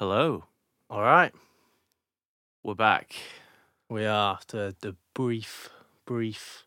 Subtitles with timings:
[0.00, 0.44] Hello,
[0.88, 1.30] All right,
[2.62, 3.12] we're back.
[3.90, 5.68] we are after the brief,
[6.06, 6.64] brief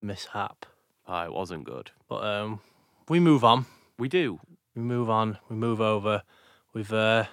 [0.00, 0.66] mishap,
[1.04, 1.90] Ah, it wasn't good.
[2.08, 2.60] but um,
[3.08, 3.66] we move on.
[3.98, 4.38] We do.
[4.76, 5.38] We move on.
[5.48, 6.22] We move over.
[6.72, 7.24] We've uh,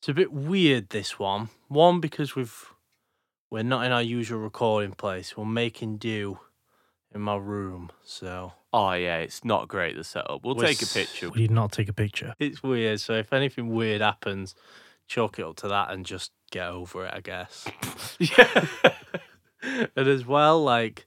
[0.00, 1.48] it's a bit weird this one.
[1.68, 2.74] One because we've
[3.50, 5.34] we're not in our usual recording place.
[5.34, 6.40] We're making do
[7.16, 10.44] in my room, so Oh yeah, it's not great the setup.
[10.44, 11.30] We'll We're take a s- picture.
[11.30, 12.34] We did not take a picture.
[12.38, 13.00] It's weird.
[13.00, 14.54] So if anything weird happens,
[15.08, 17.66] chalk it up to that and just get over it, I guess.
[18.20, 18.66] yeah.
[19.96, 21.06] and as well, like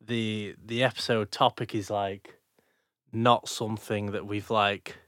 [0.00, 2.38] the the episode topic is like
[3.12, 4.98] not something that we've like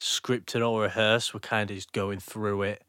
[0.00, 1.32] scripted or rehearsed.
[1.32, 2.82] We're kind of just going through it.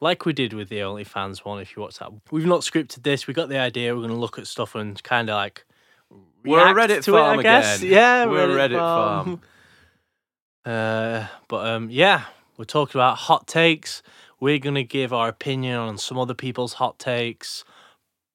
[0.00, 2.10] Like we did with the OnlyFans one, if you watch that.
[2.30, 3.26] We've not scripted this.
[3.26, 3.94] We got the idea.
[3.94, 5.64] We're going to look at stuff and kind of like
[6.44, 7.78] We're a Reddit to it, farm I guess.
[7.80, 7.92] again.
[7.92, 9.40] Yeah, We're a Reddit farm.
[10.64, 12.24] Uh, but um, yeah,
[12.56, 14.02] we're talking about hot takes.
[14.40, 17.64] We're gonna give our opinion on some other people's hot takes.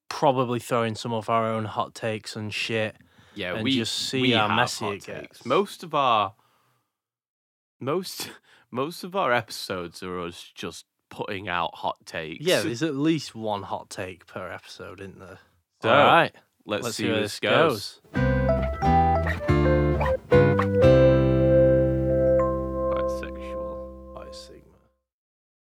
[0.09, 2.95] Probably throw in some of our own hot takes and shit.
[3.35, 5.45] Yeah, And we just see how messy it gets.
[5.45, 6.33] Most of our
[7.79, 8.31] most
[8.71, 12.45] most of our episodes are us just putting out hot takes.
[12.45, 15.39] Yeah, there's at least one hot take per episode, isn't there?
[15.81, 16.33] So, All right,
[16.69, 17.99] let's, let's see where this goes.
[18.13, 18.21] goes.
[22.91, 24.11] Quite sexual.
[24.13, 24.77] by Sigma.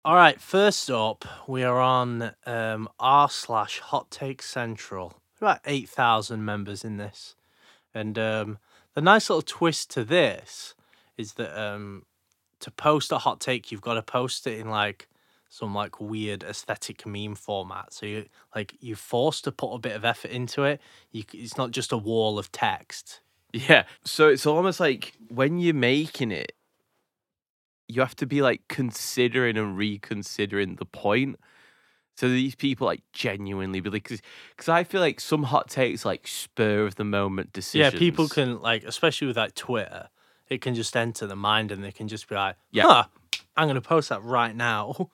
[0.04, 5.14] All right, first up, we are on um, r slash Hot Take Central.
[5.40, 7.36] About eight thousand members in this,
[7.94, 8.58] and um,
[8.94, 10.74] the nice little twist to this
[11.18, 12.04] is that um,
[12.60, 15.08] to post a hot take, you've got to post it in like
[15.48, 17.92] some like weird aesthetic meme format.
[17.92, 20.80] So you like you're forced to put a bit of effort into it.
[21.12, 23.20] You, it's not just a wall of text.
[23.52, 23.84] Yeah.
[24.04, 26.52] So it's almost like when you're making it,
[27.88, 31.38] you have to be like considering and reconsidering the point.
[32.16, 36.26] So these people like genuinely be like, because I feel like some hot takes like
[36.26, 37.92] spur of the moment decisions.
[37.92, 40.08] Yeah, people can like, especially with like Twitter,
[40.48, 42.84] it can just enter the mind and they can just be like, Yeah.
[42.84, 43.04] "Huh,
[43.56, 45.10] I'm gonna post that right now."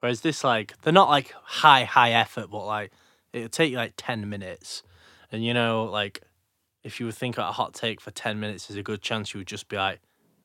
[0.00, 2.90] Whereas this, like, they're not like high high effort, but like
[3.32, 4.82] it'll take you like ten minutes,
[5.30, 6.22] and you know, like
[6.82, 9.34] if you would think about a hot take for ten minutes, there's a good chance
[9.34, 10.00] you would just be like,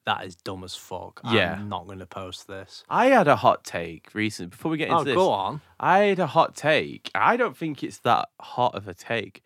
[0.06, 1.54] "That is dumb as fuck." Yeah.
[1.54, 2.84] I'm not gonna post this.
[2.90, 4.50] I had a hot take recently.
[4.50, 5.62] Before we get oh, into Oh, this, go on.
[5.80, 7.10] I had a hot take.
[7.16, 9.42] I don't think it's that hot of a take,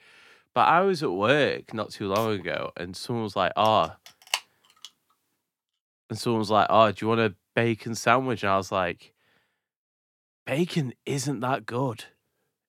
[0.56, 3.92] but I was at work not too long ago, and someone was like, "Oh,"
[6.10, 9.14] and someone was like, "Oh, do you want a bacon sandwich?" And I was like,
[10.50, 12.06] "Bacon isn't that good.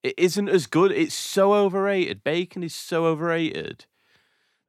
[0.02, 0.92] It isn't as good.
[0.92, 2.22] It's so overrated.
[2.24, 3.86] Bacon is so overrated."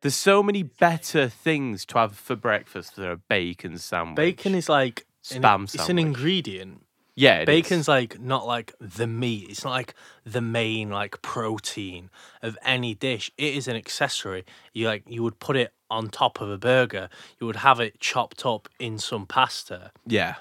[0.01, 4.15] There's so many better things to have for breakfast than a bacon sandwich.
[4.15, 6.83] Bacon is like an- spam It's an ingredient.
[7.15, 7.55] yeah, it is.
[7.63, 9.49] Bacon's like not like the meat.
[9.51, 9.93] It's not like
[10.25, 12.09] the main like protein
[12.41, 13.29] of any dish.
[13.37, 14.43] It is an accessory.
[14.73, 17.07] You like you would put it on top of a burger.
[17.39, 19.91] You would have it chopped up in some pasta.
[20.07, 20.35] yeah.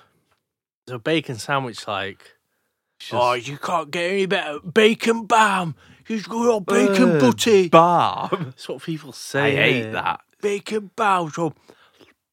[0.88, 2.36] So bacon sandwich like
[3.00, 5.74] It's oh you can't get any better bacon barm.
[6.06, 7.68] You've got your bacon Ugh, butty.
[7.68, 8.30] Barb.
[8.30, 9.58] That's what people say.
[9.58, 10.20] I hate that.
[10.42, 11.30] Bacon barm.
[11.30, 11.54] So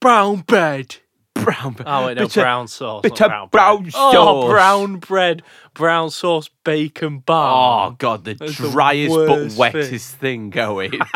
[0.02, 0.98] brown bread.
[1.34, 1.74] Brown.
[1.74, 1.88] Bread.
[1.88, 3.04] Oh wait, no, Bitter- brown sauce.
[3.04, 3.94] bitter brown, brown bread.
[3.96, 4.50] Oh, sauce.
[4.50, 10.50] brown bread, brown sauce, bacon Oh god, the That's the driest but worst wettest thing
[10.50, 10.94] going.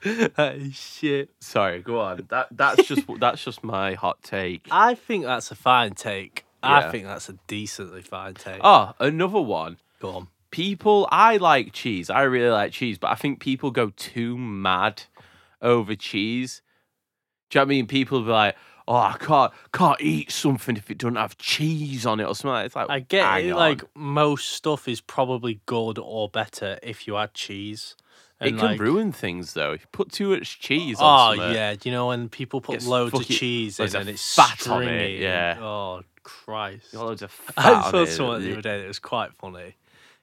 [0.02, 1.30] that is shit.
[1.40, 2.26] Sorry, go on.
[2.30, 4.66] That that's just that's just my hot take.
[4.70, 6.44] I think that's a fine take.
[6.62, 6.90] I Yeah.
[6.90, 8.60] think that's a decently fine take.
[8.62, 9.78] Oh, another one.
[10.00, 10.28] Go on.
[10.50, 12.08] People, I like cheese.
[12.10, 15.02] I really like cheese, but I think people go too mad
[15.60, 16.62] over cheese.
[17.50, 17.86] Do you know what I mean?
[17.86, 22.18] People be like, "Oh, I can't can't eat something if it doesn't have cheese on
[22.20, 23.50] it or something." It's like I get hang it.
[23.52, 23.56] on.
[23.58, 27.94] Like most stuff is probably good or better if you add cheese.
[28.40, 29.72] it can like, ruin things though.
[29.72, 31.54] If you put too much cheese Oh on something.
[31.54, 34.06] yeah, do you know when people put Gets loads of fucking- cheese loads in of
[34.06, 35.58] and it's fat on it, stringy yeah.
[35.60, 36.92] Oh Christ.
[36.92, 38.06] Got loads of fat I saw it.
[38.08, 39.76] someone the other day that was quite funny.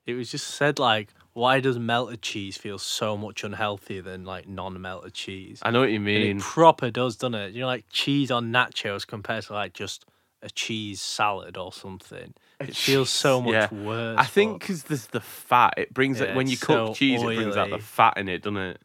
[0.06, 4.48] It was just said like, why does melted cheese feel so much unhealthier than like
[4.48, 5.60] non-melted cheese?
[5.64, 6.38] I know what you And mean.
[6.38, 7.54] it proper does, doesn't it?
[7.54, 10.06] You know, like cheese on nachos compared to like just
[10.44, 12.34] a cheese salad or something.
[12.60, 13.74] It feels so much yeah.
[13.74, 14.18] worse.
[14.20, 15.74] I think because there's the fat.
[15.78, 17.22] It brings it when you it's cook so cheese.
[17.22, 17.82] It brings out the oily.
[17.82, 18.82] fat in it, doesn't it?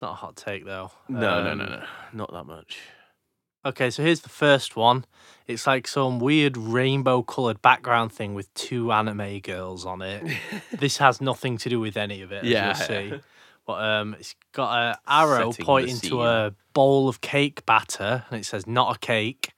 [0.00, 0.90] not a hot take though.
[1.08, 2.78] No, no, no, Um, no, not that much.
[3.64, 5.04] Okay, so here's the first one.
[5.46, 10.24] It's like some weird rainbow coloured background thing with two anime girls on it.
[10.78, 12.66] this has nothing to do with any of it, as Yeah.
[12.66, 13.20] you'll see.
[13.64, 18.40] But um, it's got an arrow Setting pointing to a bowl of cake batter, and
[18.40, 19.52] it says "not a cake,"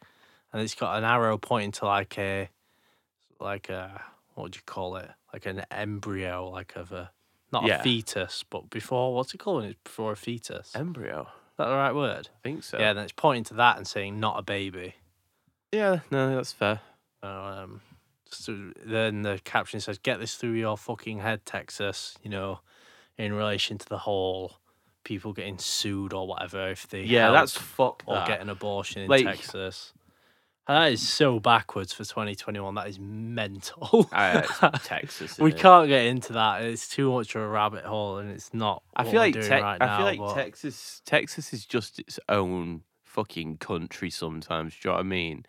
[0.53, 2.51] and it's got an arrow pointing to like a,
[3.41, 4.03] like a
[4.35, 5.09] what do you call it?
[5.33, 7.11] Like an embryo, like of a
[7.51, 7.81] not Yeah.
[7.81, 9.63] a fetus, but before what's it called?
[9.63, 10.77] when It's before a fetus.
[10.77, 11.29] Embryo.
[11.59, 12.29] That the right word?
[12.35, 12.79] I think so.
[12.79, 14.95] Yeah, then it's pointing to that and saying not a baby.
[15.73, 16.01] Yeah.
[16.11, 16.81] No, that's fair.
[17.23, 17.81] Um,
[18.31, 22.61] so then the caption says, "Get this through your fucking head, Texas." You know,
[23.19, 24.59] in relation to the whole
[25.05, 28.27] people getting sued or whatever if they Yeah, help that's fuck or that.
[28.29, 29.93] get an abortion in Like- Texas.
[30.67, 32.75] That is so backwards for 2021.
[32.75, 34.09] That is mental.
[34.11, 34.41] Uh,
[34.83, 35.39] Texas.
[35.39, 35.59] we innit?
[35.59, 36.63] can't get into that.
[36.63, 38.83] It's too much of a rabbit hole, and it's not.
[38.97, 42.19] I feel like Te- right I now, feel like but- Texas Texas is just its
[42.31, 45.45] own fucking country sometimes, do you know what I mean?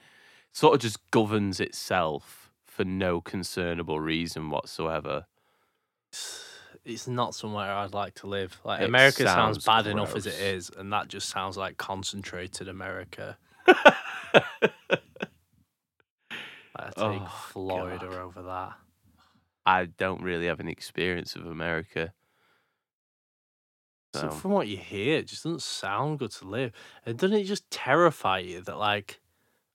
[0.52, 5.26] Sort of just governs itself for no concernable reason whatsoever.
[6.84, 8.60] it's not somewhere I'd like to live.
[8.66, 11.78] Like It America sounds, sounds bad enough as it is, and that just sounds like
[11.78, 13.38] concentrated America.
[16.76, 18.16] I oh, take Oh, Florida God.
[18.16, 18.74] over that.
[19.66, 22.14] I don't really have an experience of America.
[24.14, 26.72] So So, from what you hear, it just doesn't sound good to live.
[27.06, 29.20] And doesn't it just terrify you that like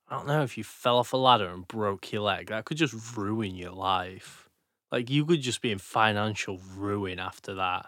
[0.09, 2.77] I don't know if you fell off a ladder and broke your leg, that could
[2.77, 4.49] just ruin your life.
[4.91, 7.87] Like you could just be in financial ruin after that.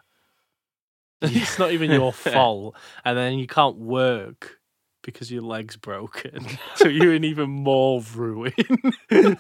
[1.23, 4.61] it's not even your fault, and then you can't work
[5.03, 6.47] because your leg's broken,
[6.77, 8.53] so you're in even more ruin.
[9.11, 9.37] what?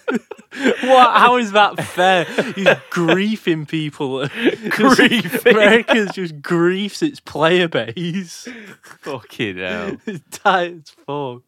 [1.16, 2.26] How is that fair?
[2.56, 4.20] You're griefing people.
[4.28, 5.50] Griefing.
[5.52, 8.48] America's just griefs its player base.
[8.82, 9.96] fucking hell.
[10.06, 11.42] it's tight as fuck.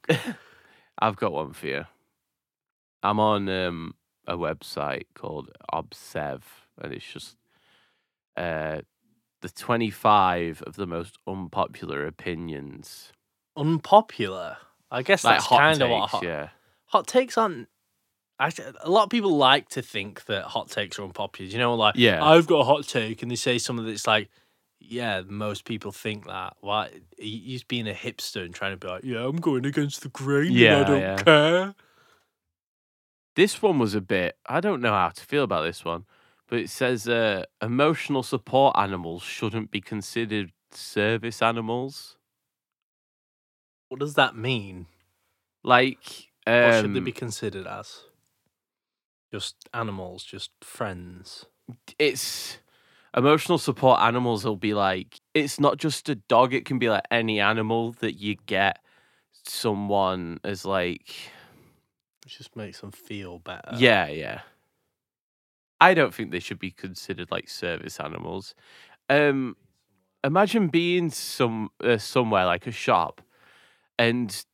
[0.99, 1.85] I've got one for you.
[3.03, 3.95] I'm on um,
[4.27, 6.41] a website called Obsev,
[6.81, 7.37] and it's just
[8.37, 8.81] uh,
[9.43, 13.13] the 25 of the most unpopular opinions.
[13.56, 14.56] Unpopular.
[14.91, 16.49] I guess Like that's kind of what hot, yeah.
[16.87, 17.69] hot takes aren't.
[18.41, 21.51] Actually, a lot of people like to think that hot takes are unpopular.
[21.51, 22.25] You know, like Yeah.
[22.25, 24.29] I've got a hot take, and they say something that's like,
[24.81, 26.56] yeah, most people think that.
[26.61, 26.91] Why?
[27.19, 30.49] He's being a hipster and trying to be like, yeah, I'm going against the grain.
[30.49, 31.17] and Yeah, I don't yeah.
[31.17, 31.75] care.
[33.37, 36.05] This one was a bit, I don't know how to feel about this one,
[36.49, 42.17] but it says uh, emotional support animals shouldn't be considered service animals.
[43.94, 44.87] What does that mean?
[45.62, 48.00] Like, um, What should they be considered as?
[49.32, 51.46] Just animals, just friends.
[51.96, 52.58] it's
[53.17, 57.05] emotional support animals will be like it's not just a dog it can be like
[57.12, 58.81] any animal that you get
[59.44, 61.14] someone as like
[62.26, 63.76] It just makes them feel better.
[63.79, 64.41] yeah yeah
[65.81, 68.56] i don't think they should be considered like service animals
[69.08, 69.56] um
[70.25, 73.20] imagine being some uh, somewhere like a shop
[73.99, 74.44] and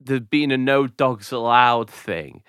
[0.00, 2.42] there being a no dogs allowed thing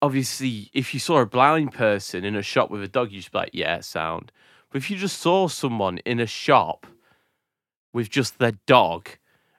[0.00, 3.32] obviously if you saw a blind person in a shop with a dog you'd just
[3.32, 4.32] be like yeah sound
[4.70, 6.86] but if you just saw someone in a shop
[7.92, 9.08] with just their dog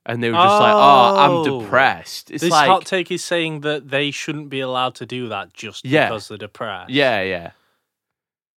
[0.05, 1.61] and they were just like oh i'm Oh.
[1.61, 5.29] depressed it's this like hot take is saying that they shouldn't be allowed to do
[5.29, 6.07] that just Yeah.
[6.09, 6.89] because they're depressed.
[6.89, 7.51] yeah yeah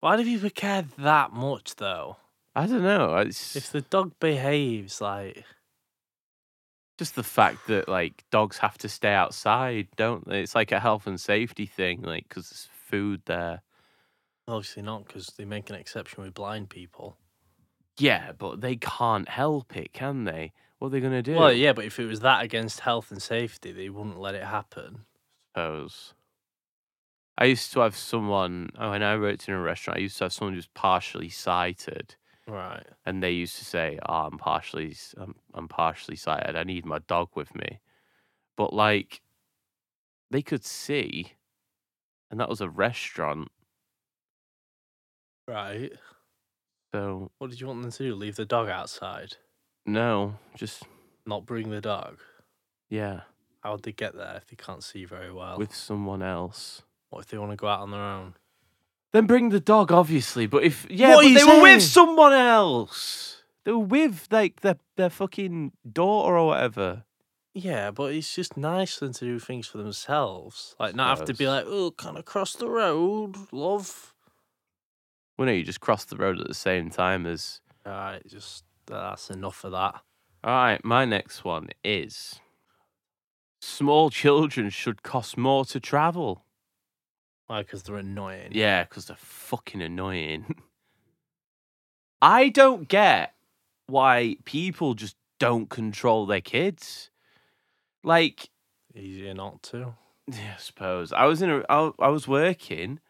[0.01, 2.17] Why do people care that much though?
[2.57, 5.45] i don't know it's If the dog behaves like
[6.99, 10.81] just the fact that like dogs have to stay outside don't they it's like a
[10.81, 13.63] health and safety thing like because there's food there
[14.49, 17.17] obviously not because they make an exception with blind people.
[17.99, 21.73] yeah but they can't help it can they what are they gonna do Well, yeah,
[21.73, 25.07] but if it was that against health and safety, they wouldn't let it happen.
[25.55, 26.13] suppose.
[27.39, 29.99] I used to have someone oh, when I worked in a restaurant.
[29.99, 32.17] I used to have someone who was partially sighted,
[32.49, 32.87] Right.
[33.05, 36.55] and they used to say, "Oh, I'm partially, I'm, I'm partially sighted.
[36.57, 37.81] I need my dog with me."
[38.57, 39.21] But like,
[40.31, 41.33] they could see,
[42.31, 43.49] and that was a restaurant.
[45.49, 45.93] Right.
[46.95, 48.15] So What did you want them to do?
[48.15, 49.37] Leave the dog outside?
[49.85, 50.83] no, just
[51.27, 52.19] Not bring the dog?
[52.89, 53.23] yeah,
[53.63, 55.59] How would they get there if they can't see very well?
[55.59, 56.83] with someone else.
[57.11, 58.35] what if they want to go out on their own?
[59.17, 60.47] Then bring the dog, obviously.
[60.47, 61.81] But if yeah, What are but you they were with saying?
[61.81, 63.43] someone else.
[63.65, 67.05] They were with like their their fucking daughter or whatever.
[67.55, 70.75] Yeah, but it's just nice for them to do things for themselves.
[70.79, 71.65] Like, not have to be Suppose.
[71.65, 74.13] like, oh, can I cross the road, love?
[75.39, 77.63] Well, no, you just cross the road at the same time as.
[77.87, 79.95] Alright, just that's enough of that.
[80.45, 82.39] All right, my next one is
[83.63, 86.45] small children should cost more to travel.
[87.47, 87.63] Why?
[87.63, 88.51] Because they're annoying.
[88.53, 90.57] Yeah, because they're fucking annoying.
[92.23, 93.35] I don't get
[93.87, 97.11] why people just don't control their kids.
[98.03, 98.51] Like,
[98.95, 99.95] Easier not to.
[100.27, 101.13] Yeah, I suppose.
[101.13, 103.01] I was in a I, I was working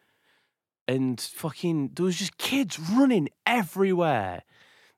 [0.87, 4.43] and fucking there was just kids running everywhere.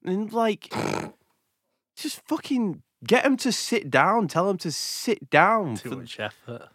[0.03, 0.73] And like
[1.95, 5.75] just fucking get them to sit down, tell them to sit down.
[5.75, 6.69] Too for much effort.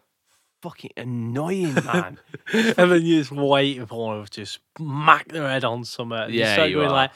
[0.65, 2.17] Fucking annoying, man.
[2.53, 6.23] and then you just wait for them to just smack their head on somewhere.
[6.23, 6.91] and you Yeah, you going are.
[6.91, 7.11] like,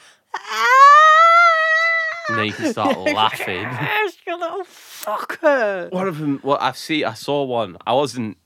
[2.28, 3.62] and then you can start laughing.
[3.70, 5.90] Yes, you little fucker.
[5.92, 7.76] One of them, well, I see, I saw one.
[7.86, 8.36] I wasn't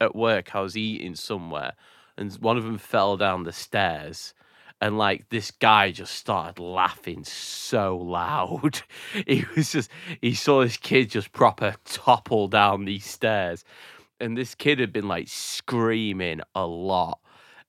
[0.00, 0.54] at work.
[0.54, 1.72] I was eating somewhere,
[2.18, 4.34] and one of them fell down the stairs,
[4.82, 8.82] and like this guy just started laughing so loud.
[9.26, 9.90] He was just,
[10.20, 13.64] he saw this kid just proper topple down these stairs,
[14.22, 17.18] and this kid had been like screaming a lot,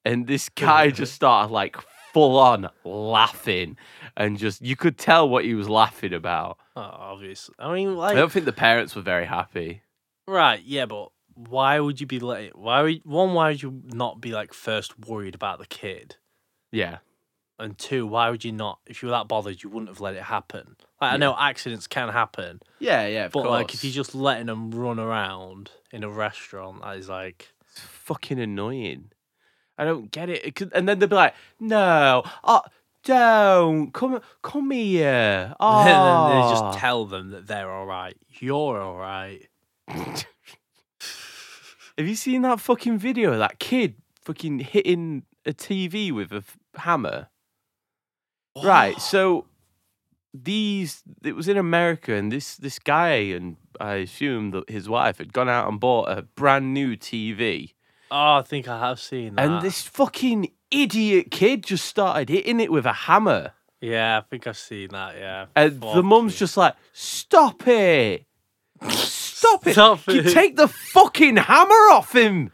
[0.05, 1.75] and this guy just started like
[2.13, 3.77] full on laughing,
[4.15, 6.57] and just you could tell what he was laughing about.
[6.75, 7.55] Oh, obviously.
[7.60, 9.81] I mean, I don't think the parents were very happy.
[10.27, 13.33] right, yeah, but why would you be like Why would one?
[13.33, 16.17] Why would you not be like first worried about the kid?
[16.72, 17.00] Yeah.
[17.63, 18.79] And two, why would you not?
[18.86, 20.75] If you were that bothered, you wouldn't have let it happen.
[21.00, 23.51] Like, I know accidents can happen, Yeah, yeah, of but course.
[23.51, 27.79] like if you're just letting them run around in a restaurant, that is like, It's
[27.79, 29.12] fucking annoying.
[29.77, 30.46] I don't get it.
[30.46, 32.62] It could- And then they'll be like, "No, oh,
[33.03, 36.75] don't come, come here." Oh, and then they just ah.
[36.77, 38.15] tell them that they're all right.
[38.39, 39.48] You're all right.
[41.98, 46.38] Have you seen that fucking video of that kid fucking hitting a TV with a
[46.38, 47.29] f- hammer?
[48.62, 48.95] Right.
[48.98, 49.00] Oh.
[49.00, 49.45] So
[50.33, 55.17] these it was in America and this this guy and I assume that his wife
[55.19, 57.74] had gone out and bought a brand new TV.
[58.12, 59.45] Oh, I think I have seen that.
[59.45, 63.53] And this fucking idiot kid just started hitting it with a hammer.
[63.81, 65.15] Yeah, I think I've seen that.
[65.17, 65.45] Yeah.
[65.55, 68.25] And the mum's just like, stop it.
[69.43, 69.74] Stop it.
[69.74, 70.33] Stop You it.
[70.33, 72.51] take the fucking hammer off him,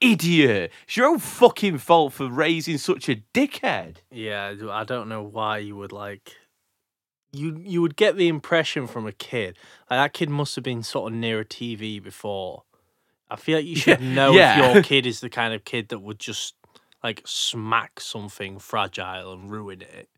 [0.00, 0.72] idiot.
[0.86, 3.98] It's your own fucking fault for raising such a dickhead.
[4.10, 6.36] Yeah, I do- I don't know why you would like.
[7.32, 9.56] You you would get the impression from a kid
[9.88, 12.64] like that kid must have been sort of near a TV before.
[13.30, 14.58] I feel like you should know yeah.
[14.58, 16.54] if your kid is the kind of kid that would just
[17.04, 20.08] like smack something fragile and ruin it.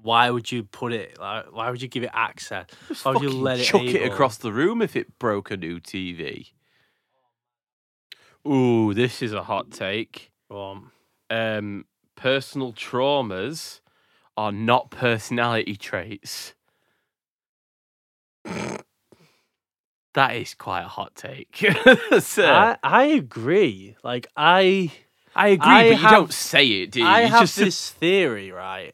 [0.00, 1.18] Why would you put it?
[1.18, 2.66] Like, why would you give it access?
[2.88, 5.56] Just Why would you let it chuck it across the room if it broke a
[5.56, 6.50] new TV.
[8.46, 10.30] Ooh, this is a hot take.
[10.50, 10.90] Um,
[11.30, 13.80] Um, personal traumas
[14.36, 16.54] are not personality traits.
[20.14, 21.64] that is quite a hot take.
[22.20, 23.96] So, I I agree.
[24.04, 24.92] Like I
[25.34, 27.06] I agree, I but have- you don't say it, do you?
[27.06, 28.92] I you have just this theory, right?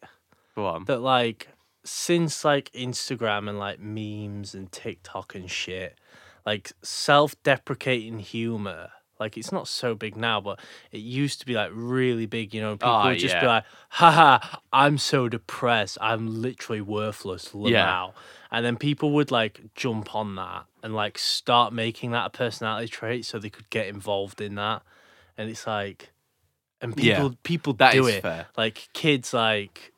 [0.55, 0.85] Go on.
[0.85, 1.49] that like
[1.85, 5.99] since like Instagram and like memes and TikTok and shit,
[6.47, 10.60] like self-deprecating humor, like it's not so big now, but
[10.92, 12.54] it used to be like really big.
[12.54, 13.52] You know, people Oh, would just be yeah.
[13.54, 15.98] like, "Haha, I'm so depressed.
[16.00, 17.82] I'm literally worthless Yeah.
[17.84, 18.14] now."
[18.50, 22.88] And then people would like jump on that and like start making that a personality
[22.88, 24.82] trait so they could get involved in that.
[25.37, 26.10] And it's like,
[26.80, 28.46] and Yeah, people people That do it fair.
[28.56, 29.92] like kids like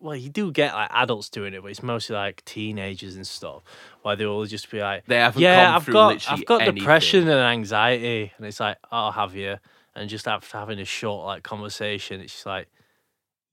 [0.00, 3.62] well you do get like adults doing it but it's mostly like teenagers and stuff
[4.02, 6.76] where they will just be like They haven't yeah i've got i've got anything.
[6.76, 9.56] depression and anxiety and it's like i'll have you
[9.94, 12.68] and just after having a short like conversation it's just like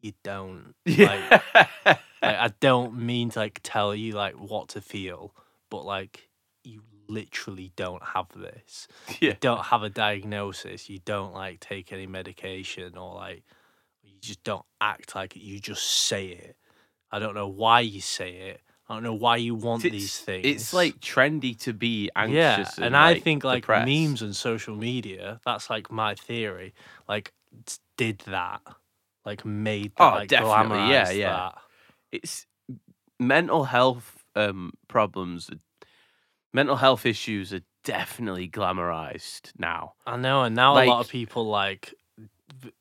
[0.01, 1.39] you don't Yeah.
[1.86, 5.34] like i don't mean to like tell you like what to feel
[5.70, 6.30] but like
[6.63, 8.88] you literally don't have this
[9.20, 9.34] yeah.
[9.42, 13.44] don't have a diagnosis, you don't like take any medication or like you
[14.24, 16.56] just don't act like it, you just say it.
[17.12, 18.62] I don't know why you say it.
[18.89, 20.46] I don't know why you want these things.
[20.46, 22.36] it's like trendy to be anxious.
[22.38, 23.88] yeah, and, and I think like depressed.
[23.88, 26.74] memes and social media, that's like my theory.
[27.08, 27.32] Like
[27.98, 28.62] did that,
[29.25, 31.32] like made that, Oh, like definitely, yeah, yeah.
[31.32, 31.58] that.
[32.12, 32.46] it's
[33.20, 35.50] mental health um problems
[36.51, 41.46] mental health issues are definitely glamorized now I know, and now a lot of people
[41.46, 41.94] like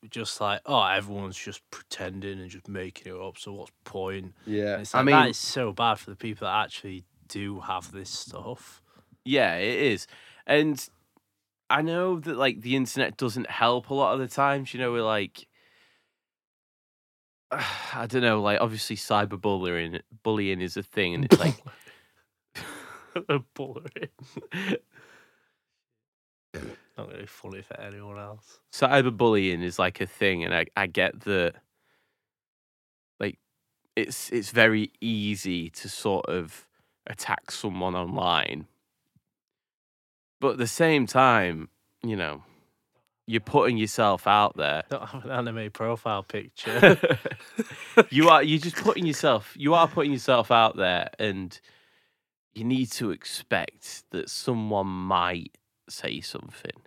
[0.09, 3.37] just like oh everyone's just pretending and just making it up.
[3.37, 4.33] So what's the point?
[4.45, 7.91] yeah It's i mean that is so bad for the people that actually do have
[7.91, 8.81] this stuff.
[9.25, 10.07] yeah it is
[10.45, 10.87] and
[11.69, 14.91] i know that like the internet doesn't help a lot of the times you know
[14.91, 15.47] we're like
[17.51, 21.55] i don't know like obviously cyberbullying bullying is a thing and it's like
[23.29, 24.09] a bullying.
[26.97, 28.59] Not really funny for anyone else.
[28.71, 31.55] cyberbullying is like a thing and I, I get that
[33.19, 33.39] like
[33.95, 36.67] it's it's very easy to sort of
[37.07, 38.67] attack someone online
[40.43, 41.69] but at the same time,
[42.03, 42.43] you know,
[43.27, 44.83] you're putting yourself out there.
[44.89, 46.99] Don't have an anime profile picture.
[48.09, 51.61] you are you're just putting yourself you are putting yourself out there and
[52.53, 55.57] you need to expect that someone might
[55.93, 56.81] say something.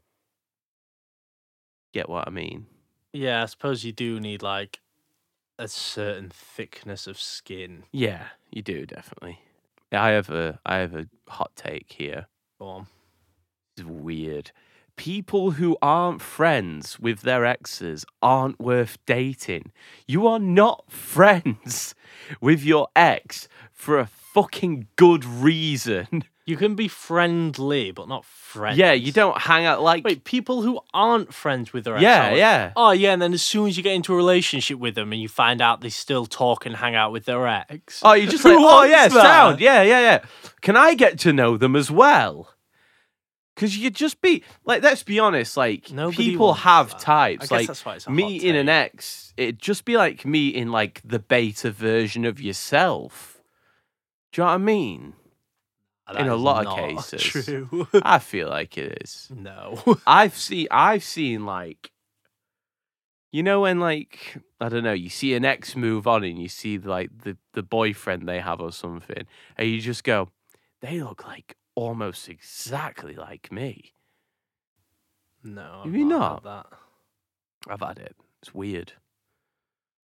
[1.92, 2.66] Get what I mean?
[3.12, 4.80] yeah, I suppose you do need like
[5.58, 7.84] a certain thickness of skin.
[7.92, 9.40] Yeah, you do definitely.
[9.92, 12.26] I have a I have a hot take here.
[12.58, 12.86] Go on.
[13.76, 14.50] It's weird.
[14.96, 19.72] People who aren't friends with their exes aren't worth dating.
[20.06, 21.94] You are not friends
[22.40, 26.24] with your ex for a fucking good reason.
[26.46, 28.78] You can be friendly, but not friends.
[28.78, 32.02] Yeah, you don't hang out like Wait, people who aren't friends with their ex.
[32.04, 32.72] Yeah, yeah.
[32.76, 35.20] Oh yeah, and then as soon as you get into a relationship with them and
[35.20, 38.00] you find out they still talk and hang out with their ex.
[38.04, 39.22] Oh, you're just Who like, oh wants yeah, that?
[39.22, 40.24] sound, yeah, yeah, yeah.
[40.60, 42.54] Can I get to know them as well?
[43.56, 46.96] Because you just be like, let's be honest, like Nobody people wants have that.
[46.96, 47.40] I types.
[47.40, 48.94] guess Like that's why it's a hot meeting an take.
[48.94, 53.42] ex, it'd just be like meeting like the beta version of yourself.
[54.30, 55.14] Do you know what I mean?
[56.06, 57.22] That in a lot of cases.
[57.22, 57.88] True.
[58.02, 59.28] I feel like it is.
[59.34, 59.82] no.
[60.06, 61.90] I've seen I've seen like
[63.32, 66.48] you know when like I don't know, you see an ex move on and you
[66.48, 70.28] see like the the boyfriend they have or something, and you just go,
[70.80, 73.92] they look like almost exactly like me.
[75.42, 75.82] No.
[75.84, 76.66] Have I've you not that.
[77.68, 78.16] I've had it.
[78.42, 78.92] It's weird.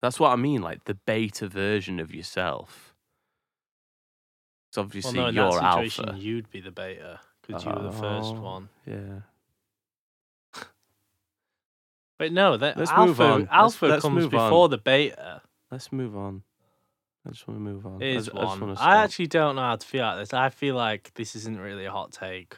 [0.01, 2.88] That's what I mean, like the beta version of yourself.
[4.69, 6.19] It's Well, obviously no, in your that situation, alpha.
[6.21, 8.41] you'd be the beta because you were the first Oh.
[8.41, 8.69] one.
[8.85, 9.21] Yeah.
[12.17, 13.39] But no, that Let's alpha, move on.
[13.41, 14.49] Let's- alpha let's comes move on.
[14.49, 15.41] before the beta.
[15.71, 16.43] Let's move on.
[17.25, 18.01] I just want to move on.
[18.01, 18.59] I Is I just one.
[18.61, 20.33] wanna I actually don't know how to feel like this.
[20.33, 22.57] I feel like this isn't really a hot take.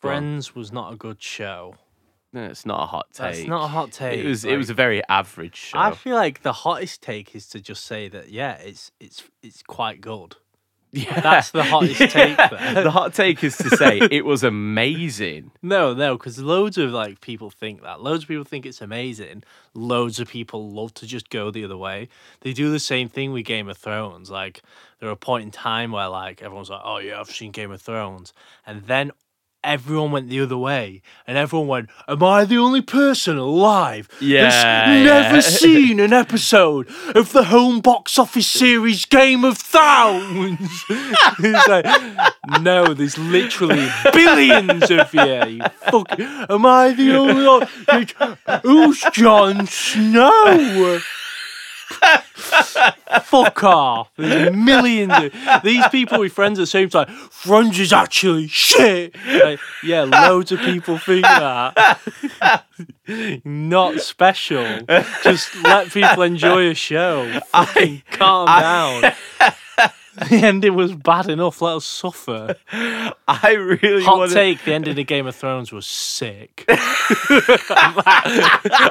[0.00, 1.76] Friends was not a good show.
[2.32, 3.36] No, it's not a hot take.
[3.36, 4.18] That's not a hot take.
[4.20, 5.78] It was it was a very average show.
[5.78, 9.62] I feel like the hottest take is to just say that yeah, it's it's it's
[9.62, 10.36] quite good.
[10.94, 11.20] Yeah.
[11.22, 12.74] that's the hottest take there.
[12.84, 15.50] The hot take is to say it was amazing.
[15.62, 18.02] No, no, because loads of like people think that.
[18.02, 19.42] Loads of people think it's amazing.
[19.74, 22.08] Loads of people love to just go the other way.
[22.40, 24.30] They do the same thing with Game of Thrones.
[24.30, 24.62] Like
[25.00, 27.70] there are a point in time where like everyone's like, "Oh yeah, I've seen Game
[27.70, 28.32] of Thrones,"
[28.66, 29.10] and then
[29.64, 34.42] everyone went the other way, and everyone went, "Am I the only person alive Yeah,
[34.42, 35.40] that's never yeah.
[35.40, 41.86] seen an episode of the home box office series Game of Thrones?" it's like,
[42.60, 45.44] no, there's literally billions of you.
[45.46, 47.68] you fuck, am I the only one?
[47.88, 51.00] Like, Who's Jon Snow?
[53.22, 54.10] Fuck off.
[54.16, 57.08] There's millions of these people with friends at the same time.
[57.30, 59.14] Friends is actually shit.
[59.26, 61.98] Like, yeah, loads of people think that.
[63.44, 64.80] Not special.
[65.22, 67.40] Just let people enjoy a show.
[67.52, 69.12] Fucking calm down.
[70.30, 71.60] the ending was bad enough.
[71.60, 72.54] Let us suffer.
[72.70, 76.64] I really Hot want take: the ending of Game of Thrones was sick.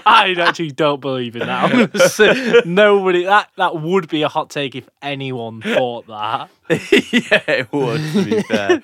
[0.06, 1.72] I actually don't believe in that.
[1.72, 6.50] I'm gonna say nobody that that would be a hot take if anyone thought that.
[6.70, 8.02] yeah, it would.
[8.14, 8.84] To be fair.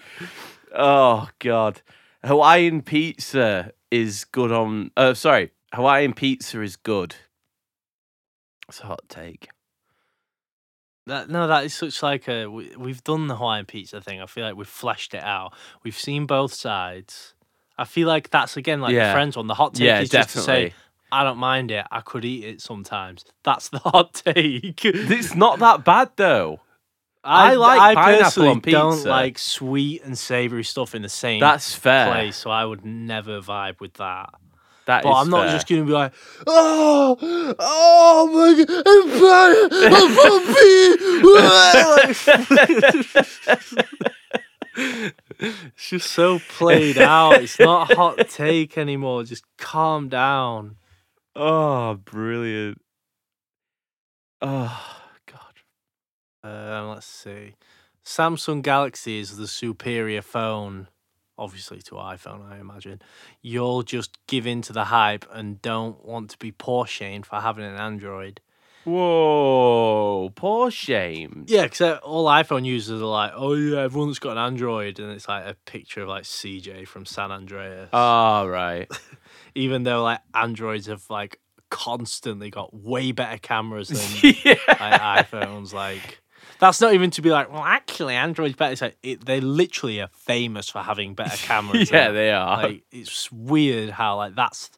[0.73, 1.81] oh god,
[2.23, 4.91] Hawaiian pizza is good on.
[4.95, 7.15] Uh, sorry, Hawaiian pizza is good.
[8.69, 9.49] It's a hot take.
[11.09, 14.21] That no, that is such like a we, we've done the Hawaiian pizza thing.
[14.21, 15.53] I feel like we've fleshed it out.
[15.83, 17.33] We've seen both sides.
[17.77, 19.07] I feel like that's again like Yeah.
[19.07, 19.47] the friends one.
[19.47, 20.69] The hot take yeah, is just to definitely.
[20.71, 20.75] say
[21.11, 21.85] I don't mind it.
[21.91, 23.25] I could eat it sometimes.
[23.43, 24.83] That's the hot take.
[24.85, 26.59] It's not that bad though.
[27.23, 29.09] I like I pineapple personally on don't pizza.
[29.09, 32.09] like sweet and savory stuff in the same That's fair.
[32.11, 34.29] place, so I would never vibe with that.
[34.89, 35.53] That But I'm not fair.
[35.53, 36.13] just gonna be like,
[36.47, 37.15] oh,
[37.59, 38.55] oh my
[39.19, 39.71] god,
[44.75, 45.05] I'm
[45.75, 47.43] it's just so played out.
[47.43, 49.23] It's not a hot take anymore.
[49.25, 50.77] Just calm down.
[51.35, 52.81] Oh, brilliant.
[54.41, 55.53] Oh god.
[56.43, 57.53] Um, let's see.
[58.03, 60.87] Samsung Galaxy is the superior phone,
[61.39, 63.01] obviously to iPhone, I imagine.
[63.41, 67.37] You'll just give in to the hype and don't want to be poor shamed for
[67.37, 68.41] having an Android.
[68.83, 71.45] Whoa, poor shame.
[71.47, 75.11] Yeah, because uh, all iPhone users are like, oh yeah, everyone's got an Android, and
[75.11, 77.89] it's like a picture of like CJ from San Andreas.
[77.93, 78.87] Oh, right.
[79.55, 84.55] Even though like Androids have like constantly got way better cameras than yeah.
[84.67, 86.21] like, iPhones, like.
[86.59, 87.61] That's not even to be like, well,
[87.99, 88.71] actually, Android's better.
[88.71, 91.91] It's like it, they literally are famous for having better cameras.
[91.91, 92.63] yeah, they are.
[92.63, 94.71] Like it's weird how like that's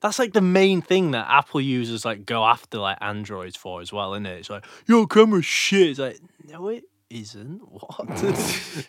[0.00, 3.92] that's like the main thing that Apple users like go after like Androids for as
[3.92, 4.38] well, isn't it?
[4.38, 5.90] It's like your camera's shit.
[5.90, 7.62] It's like no, it isn't.
[7.68, 8.06] What?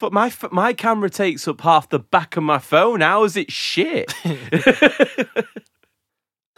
[0.00, 3.00] but my my camera takes up half the back of my phone.
[3.00, 4.12] How is it shit?
[4.24, 5.38] the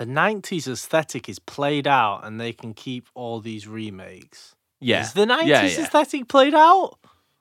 [0.01, 4.57] '90s aesthetic is played out, and they can keep all these remakes.
[4.81, 5.81] Yeah, Is the '90s yeah, yeah.
[5.83, 6.99] aesthetic played out?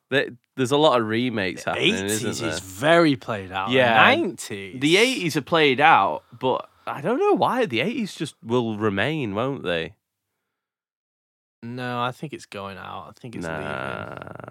[0.09, 2.49] There- there's a lot of remakes The happening, 80s isn't there?
[2.53, 3.69] is very played out.
[3.71, 4.13] Yeah.
[4.13, 4.81] the '90s.
[4.81, 7.65] The 80s are played out, but I don't know why.
[7.65, 9.93] The 80s just will remain, won't they?
[11.63, 13.07] No, I think it's going out.
[13.09, 13.63] I think it's leaving.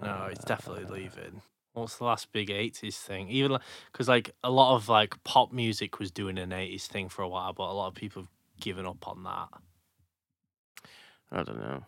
[0.03, 1.41] No, it's definitely leaving.
[1.73, 3.29] What's the last big '80s thing?
[3.29, 3.57] Even
[3.91, 7.27] because like a lot of like pop music was doing an '80s thing for a
[7.29, 9.49] while, but a lot of people have given up on that.
[11.31, 11.83] I don't know.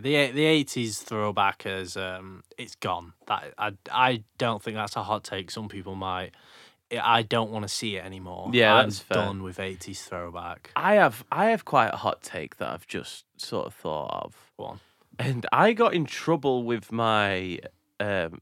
[0.00, 3.12] The the '80s throwback is um, it's gone.
[3.26, 5.50] That I I don't think that's a hot take.
[5.50, 6.32] Some people might.
[6.90, 8.50] I- don't want to see it anymore.
[8.50, 9.18] Yeah, I'm that's fair.
[9.18, 10.70] done with '80s throwback.
[10.74, 14.52] I have I have quite a hot take that I've just sort of thought of.
[14.56, 14.80] Go on.
[15.18, 17.60] And I got in trouble with my
[18.00, 18.40] um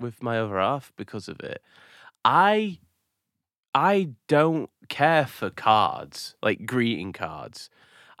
[0.00, 1.62] with my other half because of it.
[2.24, 2.78] I
[3.74, 7.70] I don't care for cards, like greeting cards.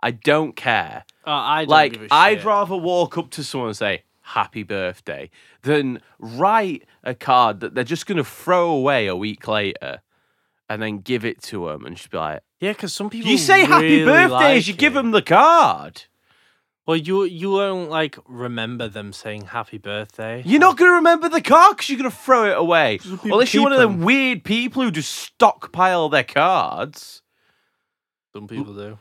[0.00, 1.04] I don't care.
[1.26, 4.62] Uh, I don't like give a I'd rather walk up to someone and say happy
[4.62, 5.30] birthday
[5.62, 10.02] than write a card that they're just going to throw away a week later
[10.68, 13.38] and then give it to them and just be like Yeah, because some people you
[13.38, 16.02] say happy really birthday like as you give them the card.
[16.86, 20.42] Well, you you won't like remember them saying happy birthday.
[20.46, 22.98] You're not going to remember the card because you're going to throw it away.
[23.24, 24.00] Unless you're one of them.
[24.00, 27.20] weird people who just stockpile their cards.
[28.32, 28.98] Some people do.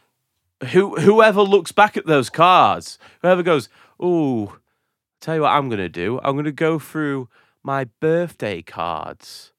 [0.72, 4.58] Who whoever looks back at those cards, whoever goes, "Oh,
[5.22, 6.20] tell you what I'm going to do.
[6.24, 7.30] I'm going to go through
[7.63, 9.54] my birthday cards."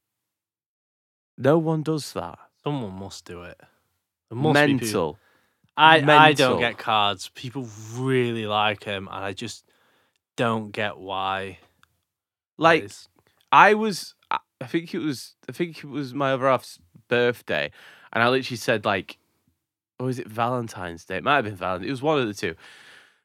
[1.36, 2.38] No one does that.
[2.64, 3.60] Someone must do it.
[4.28, 5.18] There must be people- Mental.
[5.76, 6.50] I I Mental.
[6.50, 7.30] don't get cards.
[7.34, 9.64] People really like them, and I just
[10.36, 11.58] don't get why.
[12.56, 12.90] Like.
[13.50, 17.70] I was, I I think it was, I think it was my other half's birthday,
[18.12, 19.16] and I literally said like,
[19.98, 21.16] or was it Valentine's Day?
[21.16, 21.88] It might have been Valentine's.
[21.88, 22.54] It was one of the two.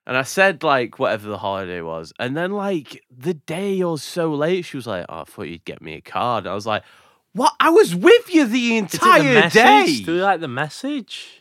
[0.05, 4.33] And I said like whatever the holiday was, and then like the day or so
[4.33, 6.83] late, she was like, "Oh, I thought you'd get me a card." I was like,
[7.31, 7.53] "What?
[7.59, 11.39] I was with you the Is it the entire day." Do you like the message?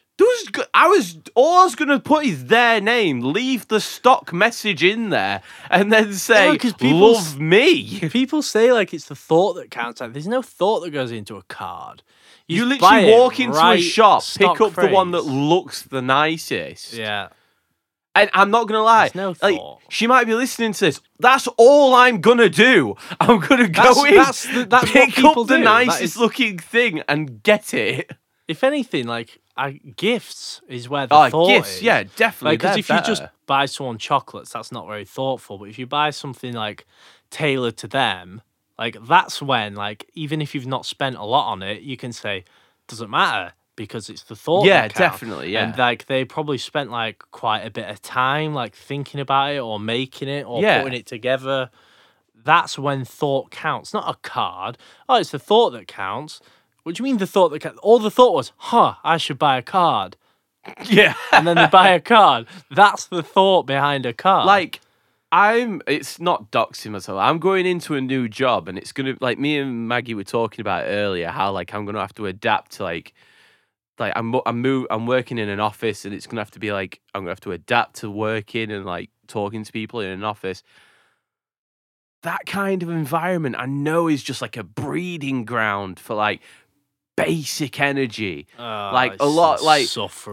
[0.53, 4.85] Go- I was all I was gonna put is their name, leave the stock message
[4.85, 9.55] in there, and then say 'cause people "Love me." People say like it's the thought
[9.55, 10.01] that counts.
[10.01, 12.05] Like there's no thought that goes into a card.
[12.49, 16.93] You, literally walk into a shop, pick up the one that looks the nicest.
[16.95, 17.29] Yeah,
[18.15, 19.81] And I'm not gonna lie, no like thought.
[19.89, 21.01] she might be listening to this.
[21.19, 22.97] That's all I'm gonna do.
[23.21, 25.65] I'm gonna go That's- in, that's the- that's pick up the do.
[25.65, 28.11] Nicest is- looking thing and get it.
[28.49, 31.83] if anything, like I, gifts is where the Oh, thought gifts, is.
[31.83, 32.57] yeah, definitely.
[32.57, 35.59] Because they're if you just buy someone chocolates, that's not very thoughtful.
[35.59, 36.87] But if you buy something like
[37.31, 38.41] tailored to them,
[38.79, 42.13] like that's when, like, even if you've not spent a lot on it, you can
[42.13, 42.45] say,
[42.89, 44.67] doesn't matter because it's the thought.
[44.67, 48.75] yeah, definitely, yeah, And like they probably spent like quite a bit of time like
[48.77, 50.83] thinking about it or making it or Yeah.
[50.83, 51.71] putting it together.
[52.45, 54.77] That's when thought counts, not a card.
[55.09, 56.41] Oh, it's the thought that counts.
[56.83, 57.79] What do you mean the thought that counts?
[57.83, 60.17] All the thought was, huh, I should buy a card.
[60.91, 61.15] yeah.
[61.33, 62.47] And then they buy a card.
[62.71, 64.47] That's the thought behind a card.
[64.47, 64.81] like
[65.33, 67.19] I'm it's not doxing myself.
[67.19, 70.61] I'm going into a new job and it's gonna like me and Maggie were talking
[70.61, 73.15] about earlier how like I'm gonna have to adapt to like
[73.99, 76.71] like I'm I'm move I'm working in an office and it's gonna have to be
[76.71, 80.23] like I'm gonna have to adapt to working and like talking to people in an
[80.23, 80.63] office.
[82.25, 86.43] That kind of environment I know is just like a breeding ground for like
[87.17, 88.47] basic energy.
[88.59, 89.87] Oh, like, a lot- like,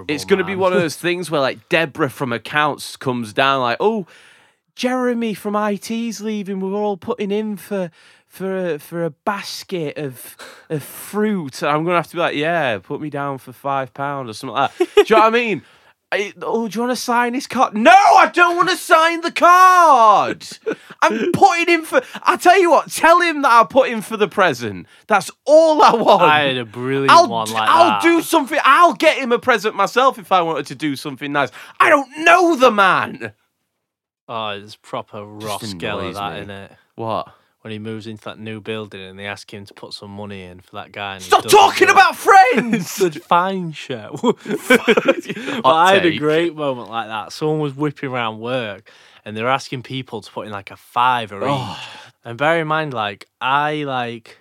[0.07, 3.61] It's going to be one of those things where like Deborah from accounts comes down
[3.61, 4.05] like, "Oh,
[4.79, 6.61] Jeremy from IT's leaving.
[6.61, 7.91] We're all putting in for
[8.27, 10.37] for a, for a basket of
[10.69, 13.93] of fruit." I'm going to have to be like, "Yeah, put me down for 5
[13.93, 15.61] pound or something like that." do you know what I mean?
[16.11, 17.75] I, oh, do you want to sign this card?
[17.75, 20.47] No, I don't want to sign the card.
[21.01, 22.01] I'm putting in for.
[22.23, 24.87] I tell you what, tell him that I put in for the present.
[25.07, 26.23] That's all I want.
[26.23, 28.01] I had a brilliant I'll, one like I'll that.
[28.01, 28.59] do something.
[28.63, 31.51] I'll get him a present myself if I wanted to do something nice.
[31.79, 33.33] I don't know the man.
[34.29, 36.39] Oh, it's proper Ross Geller that me.
[36.41, 36.71] in it.
[36.95, 37.33] What?
[37.61, 40.43] when he moves into that new building and they ask him to put some money
[40.43, 41.17] in for that guy.
[41.17, 43.01] Stop talking do about friends.
[43.01, 44.15] A fine show.
[45.65, 47.33] I had a great moment like that.
[47.33, 48.89] Someone was whipping around work
[49.25, 51.77] and they're asking people to put in like a fiver Oh.
[51.77, 52.11] each.
[52.23, 54.37] And bear in mind, like, I like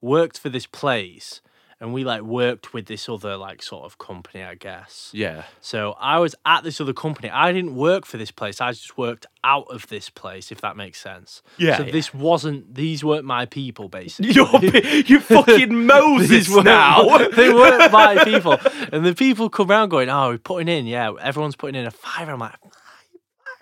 [0.00, 1.42] worked for this place
[1.84, 5.10] and we like worked with this other like sort of company, I guess.
[5.12, 5.42] yeah.
[5.60, 7.28] So I was at this other company.
[7.28, 8.58] I didn't work for this place.
[8.60, 11.42] I just worked out of this place, if that makes sense.
[11.58, 11.92] Yeah, So yeah.
[11.92, 12.74] this wasn't.
[12.74, 14.32] These weren't my people, basically.
[14.32, 14.48] You're
[15.06, 17.18] you fucking Moses now.
[17.28, 18.56] they weren't my people.
[18.90, 20.86] And the people come around going, "Oh, we're putting in.
[20.86, 22.32] Yeah, everyone's putting in a fiver.
[22.32, 22.54] I'm like,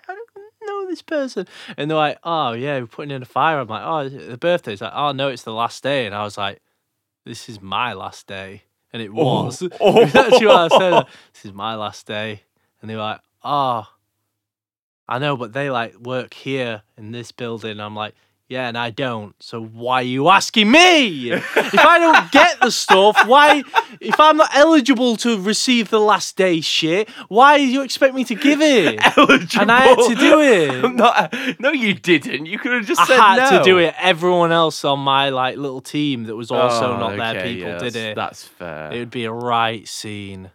[0.07, 0.27] I don't
[0.65, 1.45] know this person.
[1.77, 3.59] And they're like, "Oh, yeah, we're putting in a fiver.
[3.61, 6.37] I'm like, "Oh, the birthday's like, "Oh, no, it's the last day." And I was
[6.37, 6.61] like,
[7.25, 9.63] "This is my last day," and it was.
[9.79, 9.93] Oh.
[9.93, 10.11] was.
[10.13, 10.45] That's oh.
[10.45, 10.91] what I said.
[10.91, 12.43] like, This is my last day,
[12.81, 13.87] and they were like, "Oh,
[15.07, 18.15] I know, but they like work here in this building." I'm like.
[18.53, 19.33] Yeah, and I don't.
[19.41, 21.31] So why are you asking me?
[21.31, 23.63] if I don't get the stuff, why?
[23.99, 28.23] If I'm not eligible to receive the last day shit, why do you expect me
[28.25, 28.99] to give it?
[29.17, 29.43] Eligible.
[29.63, 30.69] And I had to do it.
[30.85, 32.45] I'm not, no, you didn't.
[32.45, 33.57] You could have just I said had no.
[33.57, 33.95] to do it.
[33.99, 37.69] Everyone else on my like little team that was also Oh, not their okay, people
[37.69, 38.15] yeah, did it.
[38.15, 38.91] That's fair.
[38.91, 40.51] It would be a right scene.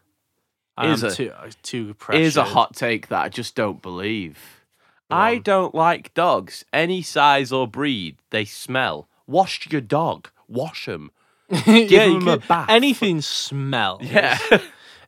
[0.77, 2.21] I'm a- too uh, too pressured.
[2.23, 4.58] Here's a hot take that I just don't believe.
[5.11, 8.17] I don't like dogs, any size or breed.
[8.31, 9.09] They smell.
[9.27, 10.29] Wash your dog.
[10.49, 11.11] Wash them.
[11.67, 12.69] yeah, you him a bath.
[12.69, 14.03] Anything smells.
[14.03, 14.39] Yeah.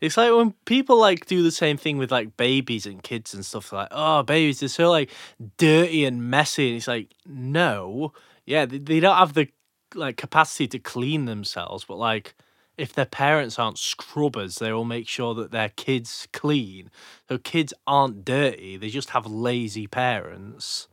[0.01, 3.45] It's like when people like do the same thing with like babies and kids and
[3.45, 5.11] stuff like, oh, babies, they're so like
[5.59, 6.69] dirty and messy.
[6.69, 8.15] And it's like, no,
[8.47, 9.49] yeah, they, they don't have the
[9.95, 12.35] like capacity to clean themselves, but like
[12.81, 16.90] if their parents aren't scrubbers, they will make sure that their kids clean.
[17.29, 20.88] So kids aren't dirty; they just have lazy parents.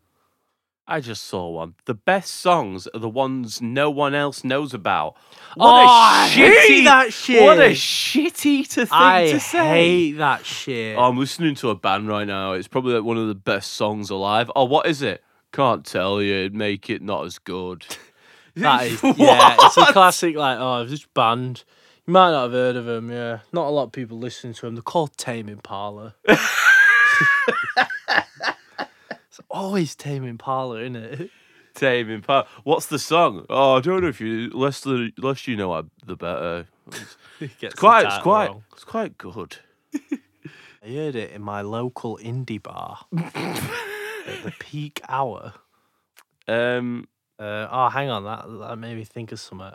[0.90, 1.76] I just saw one.
[1.84, 5.18] The best songs are the ones no one else knows about.
[5.60, 7.44] Oh, I hate that shit.
[7.44, 9.60] What a shitty to thing I to say.
[9.60, 10.98] I hate that shit.
[10.98, 12.54] Oh, I'm listening to a band right now.
[12.54, 14.50] It's probably like one of the best songs alive.
[14.56, 15.22] Oh, what is it?
[15.52, 16.34] Can't tell you.
[16.34, 17.86] It'd make it not as good.
[18.58, 20.36] That is, yeah, it's a classic.
[20.36, 21.64] Like, oh, this band,
[22.08, 23.12] you might not have heard of them.
[23.12, 24.76] Yeah, not a lot of people listen to them.
[24.76, 26.16] They're called Tame Impala.
[26.28, 26.38] it's
[29.50, 31.30] always Tame Impala, isn't it?
[31.76, 32.48] Tame Impala.
[32.64, 33.46] What's the song?
[33.50, 36.68] Oh, I don't know if you less the less you know, the better.
[37.40, 38.64] It gets It's quite, it's quite, wrong.
[38.74, 39.58] it's quite good.
[39.94, 45.54] I heard it in my local indie bar at the peak hour.
[46.48, 47.08] Um,
[47.40, 49.68] Uh, oh, hang on, that that made me think of something.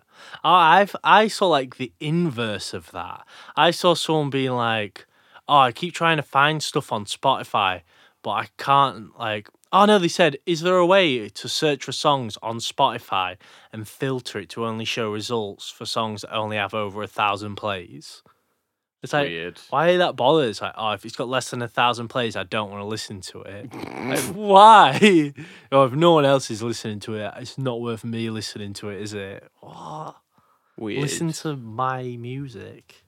[0.42, 3.25] Oh, I've I saw like the inverse of that.
[3.57, 5.07] I saw someone being like,
[5.48, 7.83] "Oh, I keep trying to find stuff on Spotify,
[8.22, 11.92] but I can't." Like, oh no, they said, "Is there a way to search for
[11.92, 13.37] songs on Spotify
[13.72, 17.55] and filter it to only show results for songs that only have over a thousand
[17.55, 18.22] plays?"
[19.02, 19.58] It's like, weird.
[19.70, 20.48] why are that bothered?
[20.48, 22.86] It's like, oh, if it's got less than a thousand plays, I don't want to
[22.86, 23.74] listen to it.
[23.74, 25.34] Like, why?
[25.72, 28.90] oh, if no one else is listening to it, it's not worth me listening to
[28.90, 29.50] it, is it?
[29.58, 30.16] What?
[30.78, 31.02] Weird.
[31.02, 33.02] Listen to my music.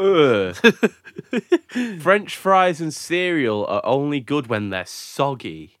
[0.00, 0.56] Ugh.
[2.00, 5.76] French fries and cereal are only good when they're soggy.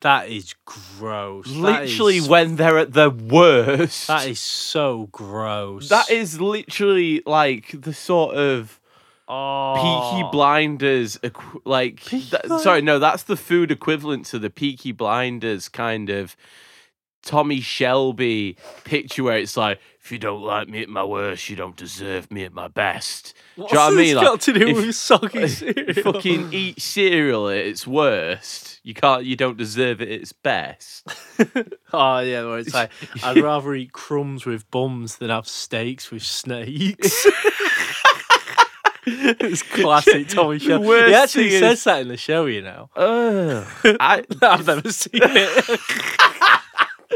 [0.00, 1.48] That is gross.
[1.48, 4.06] Literally, is- when they're at their worst.
[4.06, 5.88] that is so gross.
[5.88, 8.80] That is literally like the sort of
[9.26, 10.12] oh.
[10.14, 11.18] Peaky Blinders,
[11.64, 16.36] like Peaky that- sorry, no, that's the food equivalent to the Peaky Blinders kind of
[17.22, 21.56] Tommy Shelby picture where it's like, if you don't like me at my worst, you
[21.56, 23.34] don't deserve me at my best.
[23.56, 24.16] What's Do you know what I mean?
[24.16, 26.02] Like, got to do if- with soggy cereal?
[26.02, 28.80] fucking eat cereal at its worst.
[28.82, 29.26] You can't.
[29.26, 31.06] You don't deserve it at its best.
[31.90, 32.90] Oh yeah, where it's like
[33.22, 37.26] I'd rather eat crumbs with bums than have steaks with snakes.
[39.06, 42.90] it's classic Tommy worst He actually thing is- says that in the show, you know.
[42.96, 43.66] Ugh.
[44.00, 45.80] I, I've never seen it.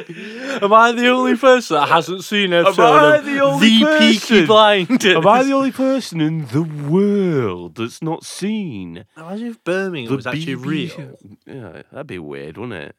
[0.62, 3.98] Am I the only person that hasn't seen an episode I of the only The
[3.98, 4.46] Peaky person?
[4.46, 5.14] Blinders?
[5.16, 10.16] Am I the only person in the world that's not seen Imagine if Birmingham the
[10.16, 10.66] was actually BBC
[10.98, 11.18] real.
[11.46, 12.96] Yeah, that'd be weird, wouldn't it?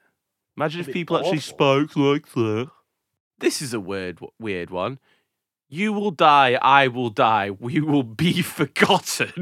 [0.57, 2.69] Imagine if That'd be people actually spoke like that.
[3.39, 4.99] This is a weird, weird one.
[5.69, 9.33] You will die, I will die, we will be forgotten.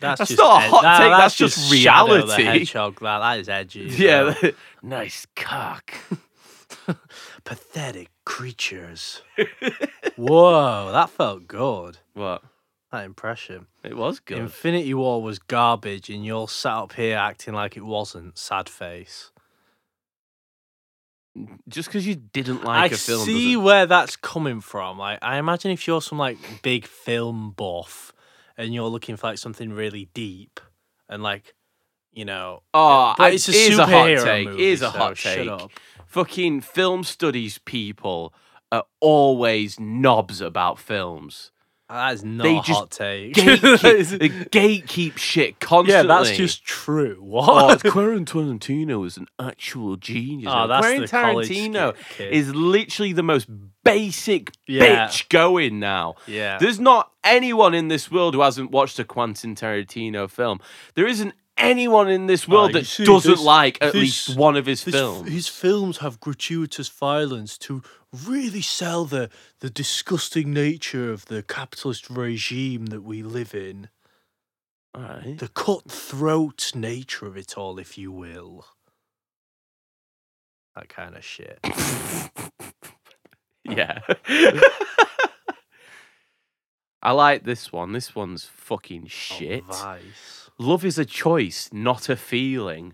[0.00, 2.42] That's, That's just not a ed- hot that- take, that's just Shadow the reality.
[2.44, 3.00] Hedgehog.
[3.00, 3.80] That that is edgy.
[3.98, 4.34] yeah,
[4.82, 5.92] nice cock.
[7.44, 9.22] pathetic creatures.
[10.16, 11.98] Whoa, that felt good.
[12.14, 12.42] What?
[12.92, 13.66] That impression.
[13.84, 14.38] It was good.
[14.38, 18.36] Infinity War was garbage, and you're sat up here acting like it wasn't.
[18.36, 19.30] Sad face.
[21.68, 23.24] Just because you didn't like I a film.
[23.24, 24.98] see doesn't- where that's coming from.
[24.98, 28.12] Like, I imagine if you're some like big film buff
[28.56, 30.58] and you're looking for like something really deep
[31.08, 31.54] and like,
[32.12, 34.48] you know, Oh, but it's a here's a hot superhero take.
[34.48, 35.48] movie, Here's a so hot shut take.
[35.48, 35.70] up.
[36.10, 38.34] Fucking film studies people
[38.72, 41.52] are always knobs about films.
[41.88, 43.34] That is not They a just hot take.
[43.34, 45.92] Gatekeep, they gatekeep shit constantly.
[46.08, 47.16] yeah, that's just true.
[47.20, 47.84] Oh, what?
[47.86, 50.52] Oh, Quentin Tarantino is an actual genius.
[50.52, 53.48] Oh, that's Quentin Tarantino is literally the most
[53.84, 55.06] basic Yeah.
[55.06, 56.16] bitch going now.
[56.26, 56.58] yeah.
[56.58, 60.58] There's not anyone in this world who hasn't watched a Quentin Tarantino film.
[60.94, 64.56] There isn't anyone in this world that see, doesn't this- like at this- least one
[64.56, 65.30] of his His, films.
[65.30, 72.10] his films have gratuitous violence to really sell the the disgusting nature of the capitalist
[72.10, 73.88] regime that we live in.
[74.96, 75.38] Alright.
[75.38, 78.66] The cutthroat nature of it all, if you will.
[80.74, 81.60] That kind of shit.
[83.64, 84.00] yeah.
[87.02, 87.92] I like this one.
[87.92, 89.64] This one's fucking shit.
[89.68, 90.39] Oh, Vice.
[90.60, 92.92] Love is a choice, not a feeling.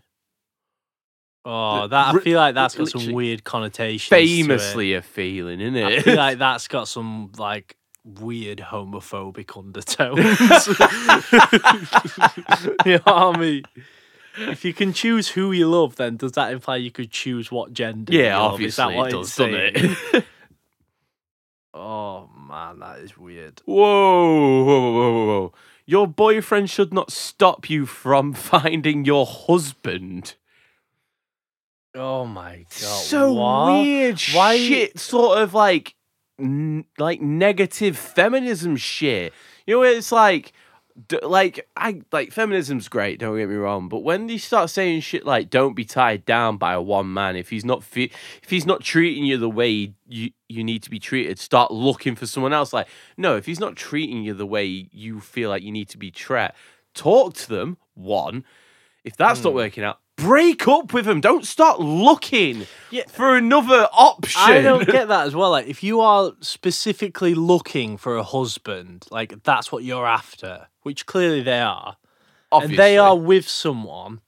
[1.45, 4.09] Oh, that I feel like that's got some weird connotations.
[4.09, 4.21] to it.
[4.21, 6.05] Famously a feeling, isn't I it?
[6.05, 10.69] feel like that's got some like weird homophobic undertones.
[12.87, 13.65] you know what I mean?
[14.39, 17.73] If you can choose who you love, then does that imply you could choose what
[17.73, 18.13] gender?
[18.13, 18.61] you yeah, love?
[18.61, 19.55] Is that obviously it does, doesn't
[20.15, 20.25] it?
[21.75, 23.61] Oh man, that is weird.
[23.65, 25.53] whoa, whoa, whoa, whoa, whoa.
[25.87, 30.35] Your boyfriend should not stop you from finding your husband.
[31.95, 32.71] Oh my god.
[32.71, 33.73] so what?
[33.83, 35.95] weird Why- shit sort of like
[36.39, 39.33] n- like negative feminism shit
[39.67, 40.53] you know it's like
[41.09, 45.01] d- like i like feminism's great don't get me wrong but when you start saying
[45.01, 47.37] shit like don't be tied down by a one man.
[47.37, 48.11] If he's not fe-
[48.43, 52.15] if he's not treating you the way you you need to be treated start looking
[52.15, 52.73] for someone else.
[52.73, 55.99] Like no if he's not treating you the way you feel like you need to
[55.99, 56.53] be treated
[56.95, 58.45] talk to them one.
[59.05, 59.57] If that's not Hmm.
[59.57, 63.05] working out break up with them don't start looking Yeah.
[63.09, 65.51] for another option I don't get that as well.
[65.51, 71.07] Like, if you are specifically looking for a husband, like that's what you're after, which
[71.07, 71.97] clearly they are,
[72.53, 74.21] and they are with someone,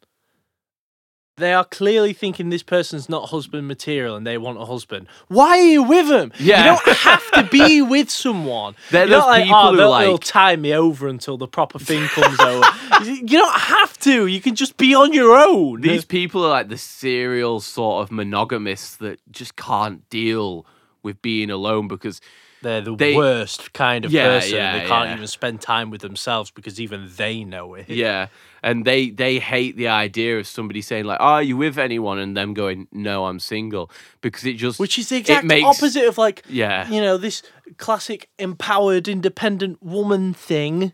[1.38, 5.06] they are clearly thinking this person's not husband material and they want a husband.
[5.28, 6.32] Why are you with them?
[6.38, 6.58] Yeah.
[6.74, 8.74] You don't have to be with someone.
[8.90, 11.36] They're You're not those like, people oh, who, they'll, like- they'll tie me over until
[11.38, 12.64] the proper thing comes over.
[13.08, 14.26] You don't have to.
[14.26, 15.82] You can just be on your own.
[15.82, 20.66] These people are like the serial sort of monogamists that just can't deal
[21.02, 22.20] with being alone because
[22.62, 24.56] They're the They- worst kind of Yeah, person.
[24.56, 25.14] yeah, they can't yeah.
[25.14, 27.88] even spend time with themselves because even they know it.
[27.88, 28.26] yeah,
[28.62, 32.36] and they they hate the idea of somebody saying like, "Are you with anyone?" and
[32.36, 33.90] them going, "No, I'm single,"
[34.20, 37.42] because it just Which is the exact makes- opposite of like yeah you know, this
[37.76, 40.92] classic empowered independent woman thing.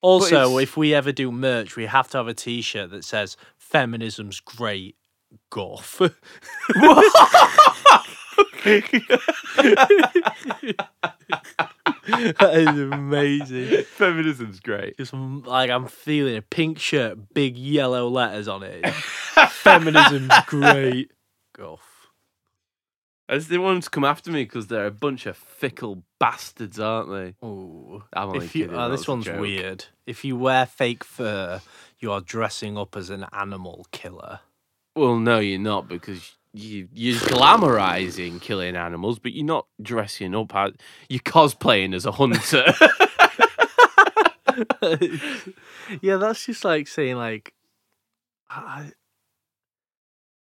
[0.00, 3.36] Also, if we ever do merch, we have to have a t shirt that says
[3.56, 4.96] feminism's great
[5.50, 6.00] golf.
[12.04, 13.84] that is amazing.
[13.84, 14.96] feminism's great.
[14.96, 18.86] Just like I'm feeling a pink shirt, big yellow letters on it.
[19.50, 21.10] Feminism's great.
[21.56, 21.88] Golf.
[23.28, 27.10] As they want to come after me because they're a bunch of fickle bastards, aren't
[27.10, 27.46] they?
[27.46, 28.02] Ooh.
[28.12, 28.78] I'm only If you, kidding.
[28.78, 29.86] oh, this one's weird.
[30.06, 31.62] If you wear fake fur,
[31.98, 34.40] you are dressing up as an animal killer.
[34.94, 40.54] Well, no, you're not because you you're glamorizing killing animals, but you're not dressing up.
[40.54, 40.72] As,
[41.08, 42.72] you're cosplaying as a hunter.
[46.02, 47.54] yeah, that's just like saying like,
[48.50, 48.92] I,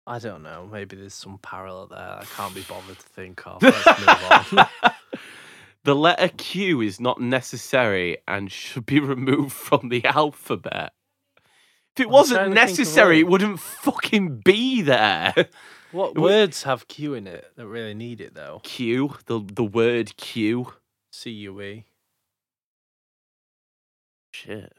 [0.07, 0.67] I don't know.
[0.71, 1.99] Maybe there's some parallel there.
[1.99, 3.61] I can't be bothered to think of.
[3.61, 4.67] Let's move on.
[5.83, 10.93] the letter Q is not necessary and should be removed from the alphabet.
[11.99, 15.33] If it wasn't trying to think of necessary, it wouldn't fucking be there.
[15.91, 18.61] What Wh- words have Q in it that really need it though?
[18.63, 20.73] Q, the the word Q.
[21.11, 21.85] C U E.
[24.31, 24.71] Shit.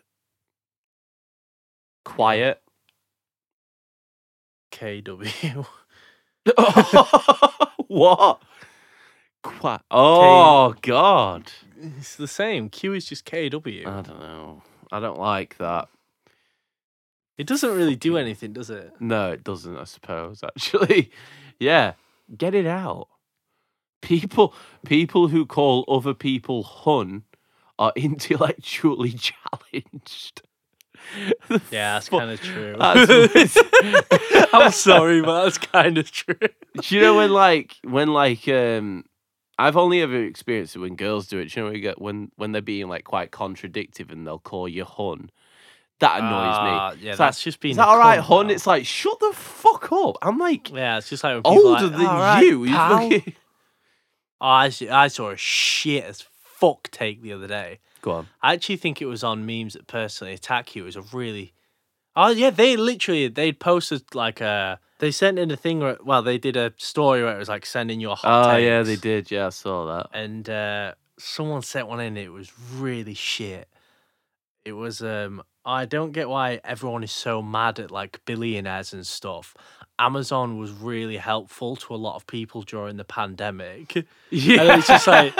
[2.04, 2.62] Quiet.
[4.71, 5.64] K W.
[7.88, 8.40] what?
[9.42, 11.50] Qui- oh God.
[11.77, 12.68] It's the same.
[12.68, 13.83] Q is just K W.
[13.85, 14.62] I don't know.
[14.92, 15.88] I don't like that.
[17.41, 18.93] It doesn't really do anything, does it?
[19.01, 21.11] No, it doesn't, I suppose, actually.
[21.59, 21.95] Yeah.
[22.37, 23.09] Get it out.
[24.03, 24.53] People
[24.85, 27.23] people who call other people hun
[27.79, 29.13] are intellectually
[29.73, 30.43] challenged.
[31.71, 32.77] Yeah, that's kind of true.
[32.79, 36.35] I'm sorry, but that's kind of true.
[36.79, 39.05] Do you know when like when like um
[39.59, 41.47] I've only ever experienced it when girls do it.
[41.47, 44.38] Do you know when you get when when they're being like quite contradictive and they'll
[44.38, 45.31] call you hun.
[46.01, 47.03] That annoys Ah, me.
[47.03, 47.73] Yeah, It's like, that's just being.
[47.73, 48.51] Is that all right, hon?
[48.51, 50.17] It's like shut the fuck up.
[50.23, 52.65] I'm like yeah, it's just like when people are older like, than "All right, you.
[52.65, 53.35] You pal." fucking-
[54.42, 57.79] Oh, I, see- I saw a shit as fuck take the other day.
[58.01, 58.29] Go on.
[58.42, 60.83] I actually think it was on memes that personally attack you.
[60.83, 61.53] It was a really.
[62.17, 64.81] Oh yeah, they literally they'd posted like a.
[64.98, 67.67] They sent in a thing where well they did a story where it was like
[67.67, 68.65] sending your hot Oh takes.
[68.65, 69.31] yeah, they did.
[69.31, 70.07] Yeah, I saw that.
[70.19, 72.17] and uh, someone sent one in.
[72.17, 73.69] It was really shit.
[74.65, 75.42] It was um.
[75.71, 79.54] I don't get why everyone is so mad at like billionaires and stuff.
[79.98, 84.04] Amazon was really helpful to a lot of people during the pandemic.
[84.31, 85.35] Yeah, And it's just like,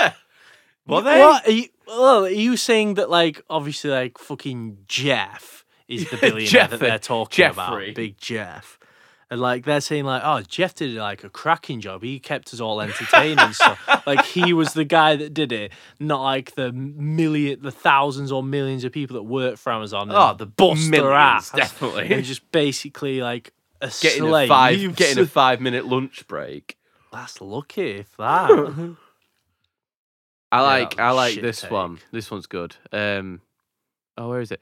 [0.87, 1.19] Were they?
[1.21, 6.17] What are you, well, are you saying that like obviously like fucking Jeff is the
[6.21, 7.87] billionaire that they're talking Jeffrey.
[7.91, 8.79] about, Big Jeff,
[9.31, 12.03] and like they're saying like, oh, Jeff did like a cracking job.
[12.03, 13.79] He kept us all entertained and stuff.
[14.07, 18.43] Like he was the guy that did it, not like the million, the thousands or
[18.43, 20.11] millions of people that work for Amazon.
[20.11, 22.13] Oh, the bust their millions, ass definitely.
[22.13, 23.53] and just basically like
[23.83, 24.49] a getting slave.
[24.49, 26.77] a five getting a five minute lunch break.
[27.13, 28.51] That's lucky if that.
[30.53, 31.71] I like that I like this take.
[31.71, 31.99] one.
[32.11, 32.75] This one's good.
[32.93, 33.43] Um
[34.17, 34.61] oh where is it?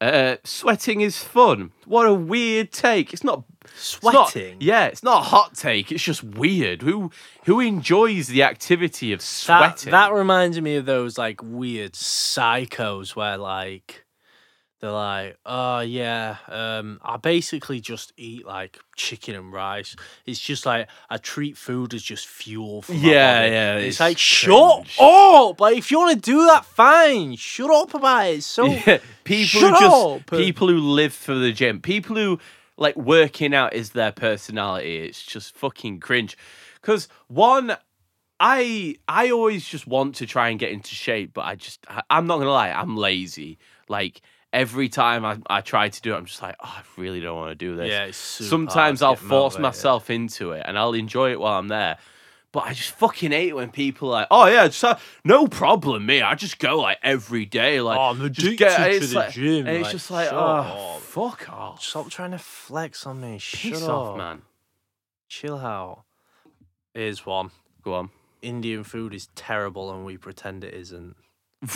[0.00, 1.70] Uh sweating is fun.
[1.86, 3.12] What a weird take.
[3.12, 4.56] It's not it's not- Sweating.
[4.60, 5.90] yeah, it's not a hot take.
[5.90, 6.82] It's just weird.
[6.82, 7.10] Who
[7.46, 9.90] who enjoys the activity of That, sweating?
[9.92, 14.03] that reminds me of those like weird psychos where like
[14.84, 19.96] they're like, oh yeah, um, I basically just eat like chicken and rice.
[20.26, 24.00] It's just like I treat food as just fuel for Yeah, body." yeah, It's, it's
[24.00, 24.98] like shut cringe.
[25.00, 25.60] up.
[25.60, 27.36] Like if you want to do that, fine.
[27.36, 28.42] Shut up about it.
[28.44, 30.30] So Yeah, people Shut who just up.
[30.30, 32.38] people who live for the gym, people who
[32.76, 34.98] like working out is their personality.
[34.98, 36.36] It's just fucking cringe.
[36.80, 37.76] Because one,
[38.40, 42.02] I I always just want to try and get into shape, but I just I,
[42.10, 43.58] I'm not gonna lie, I'm lazy.
[43.88, 44.20] Like
[44.54, 47.36] every time I, I try to do it, I'm just like, oh, I really don't
[47.36, 47.90] want to do this.
[47.90, 48.04] yeah.
[48.04, 49.60] It's super Sometimes hard I'll force motivated.
[49.62, 51.98] myself into it and I'll enjoy it while I'm there.
[52.52, 56.06] But I just fucking hate when people are like, oh yeah, just, uh, no problem,
[56.06, 56.22] me.
[56.22, 59.32] I just go like every day, like Oh, I'm just addicted to it's the like-
[59.32, 60.36] gym, And it's just like, oh,
[60.96, 61.00] up.
[61.00, 63.38] fuck off, Stop trying to flex on me.
[63.38, 64.42] Shut piss up, off, man.
[65.28, 66.04] Chill out.
[66.94, 67.50] Here's one.
[67.82, 68.10] Go on.
[68.40, 71.16] Indian food is terrible and we pretend it isn't.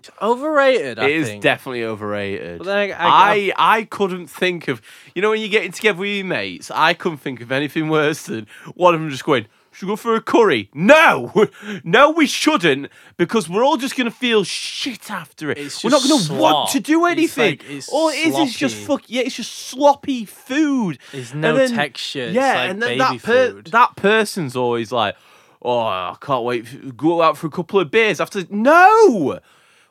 [0.00, 1.42] It's overrated, I It is think.
[1.42, 2.64] definitely overrated.
[2.64, 4.80] Then I, I, I, couldn't think of
[5.14, 8.22] you know when you're getting together with your mates, I couldn't think of anything worse
[8.24, 10.70] than one of them just going, Should we go for a curry?
[10.74, 11.32] No!
[11.84, 15.58] No, we shouldn't, because we're all just gonna feel shit after it.
[15.58, 16.84] It's we're not gonna want to slop.
[16.84, 17.50] do It's anything.
[17.50, 20.98] like- it's all it is is just fuck yeah, it's just sloppy food.
[21.12, 22.22] there's no then- texture.
[22.24, 25.14] It's yeah, like and then that per- that person's always like,
[25.62, 29.40] Oh, I can't wait to go out for a couple of beers after no!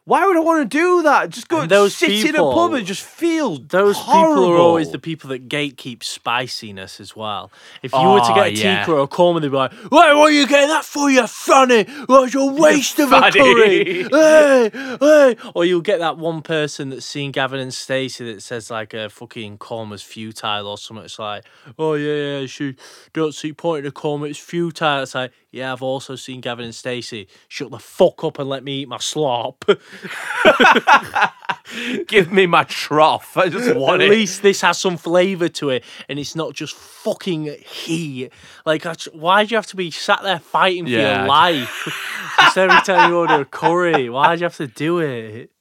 [0.09, 1.29] Why would I want to do that?
[1.29, 4.91] Just go And those sit in a pub and just feel Those people are always
[4.91, 7.51] the people that gatekeep spiciness as well.
[7.83, 8.79] If you were to ah, get a Oh, yeah.
[8.79, 11.27] tikka or a korma, they'd be like, "Wait, what are you getting that for, you
[11.27, 11.83] funny?
[12.07, 14.03] What's your waste of a curry?
[14.09, 18.71] hey, hey!" Or you'll get that one person that's seen Gavin and Stacey that says
[18.71, 21.05] like a fucking korma's futile or something.
[21.05, 21.45] It's like,
[21.77, 22.75] "Oh yeah, yeah, she
[23.13, 24.27] don't see point in a korma.
[24.27, 27.27] It's futile." It's like, "Yeah, I've also seen Gavin and Stacey.
[27.47, 29.65] Shut the fuck up and let me eat my slop."
[32.07, 33.37] Give me my trough.
[33.37, 34.11] I just want At it.
[34.11, 38.31] least this has some flavour to it, and it's not just fucking heat.
[38.65, 38.83] Like,
[39.13, 41.19] why do you have to be sat there fighting for Yeah.
[41.19, 41.87] your life?
[42.41, 45.51] just every time you order a curry, why do you have to do it?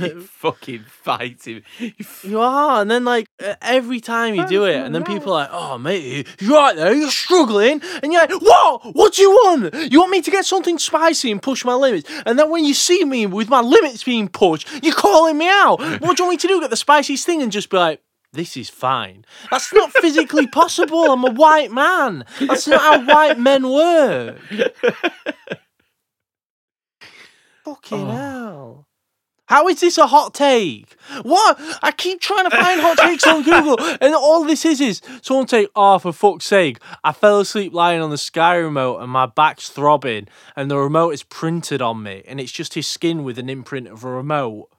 [0.00, 1.62] You fucking fighting.
[1.78, 3.26] You f- you are, and then like
[3.62, 6.92] every time you do it, and then people are like, "Oh, mate, you're right there,
[6.92, 8.94] you're struggling," and you're like, "What?
[8.94, 9.74] What do you want?
[9.90, 12.74] You want me to get something spicy and push my limits?" And then when you
[12.74, 15.78] see me with my limits being pushed, you're calling me out.
[15.80, 16.60] What do you want me to do?
[16.60, 18.00] Get the spiciest thing and just be like.
[18.34, 19.26] This is fine.
[19.50, 21.04] That's not physically possible.
[21.12, 22.24] I'm a white man.
[22.40, 24.38] That's not how white men work.
[27.64, 28.06] Fucking Oh.
[28.10, 28.86] hell.
[29.52, 30.96] How is this a hot take?
[31.24, 31.58] What?
[31.82, 35.44] I keep trying to find hot takes on Google, and all this is is someone
[35.44, 39.26] take, oh, for fuck's sake, I fell asleep lying on the Sky remote and my
[39.26, 43.38] back's throbbing, and the remote is printed on me, and it's just his skin with
[43.38, 44.70] an imprint of a remote.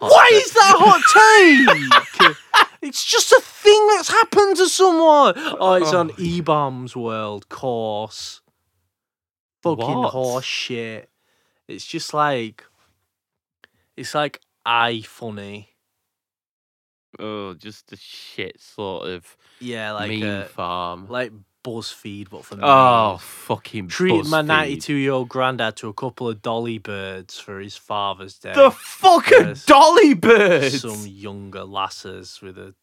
[0.00, 2.36] Why is that hot take?
[2.82, 5.34] it's just a thing that's happened to someone.
[5.36, 8.40] Oh, it's oh on E Bombs World course.
[9.62, 10.10] Fucking What?
[10.10, 11.10] horse shit.
[11.68, 12.64] It's just like
[13.96, 15.70] it's like I funny.
[17.18, 21.06] Oh, just a shit sort of Yeah, like meme uh, farm.
[21.08, 21.32] like
[21.64, 26.42] BuzzFeed, but for oh, fucking treated my 92 year old granddad to a couple of
[26.42, 28.52] dolly birds for his father's day.
[28.52, 30.82] The fucking dolly birds.
[30.82, 32.74] Some younger lasses with a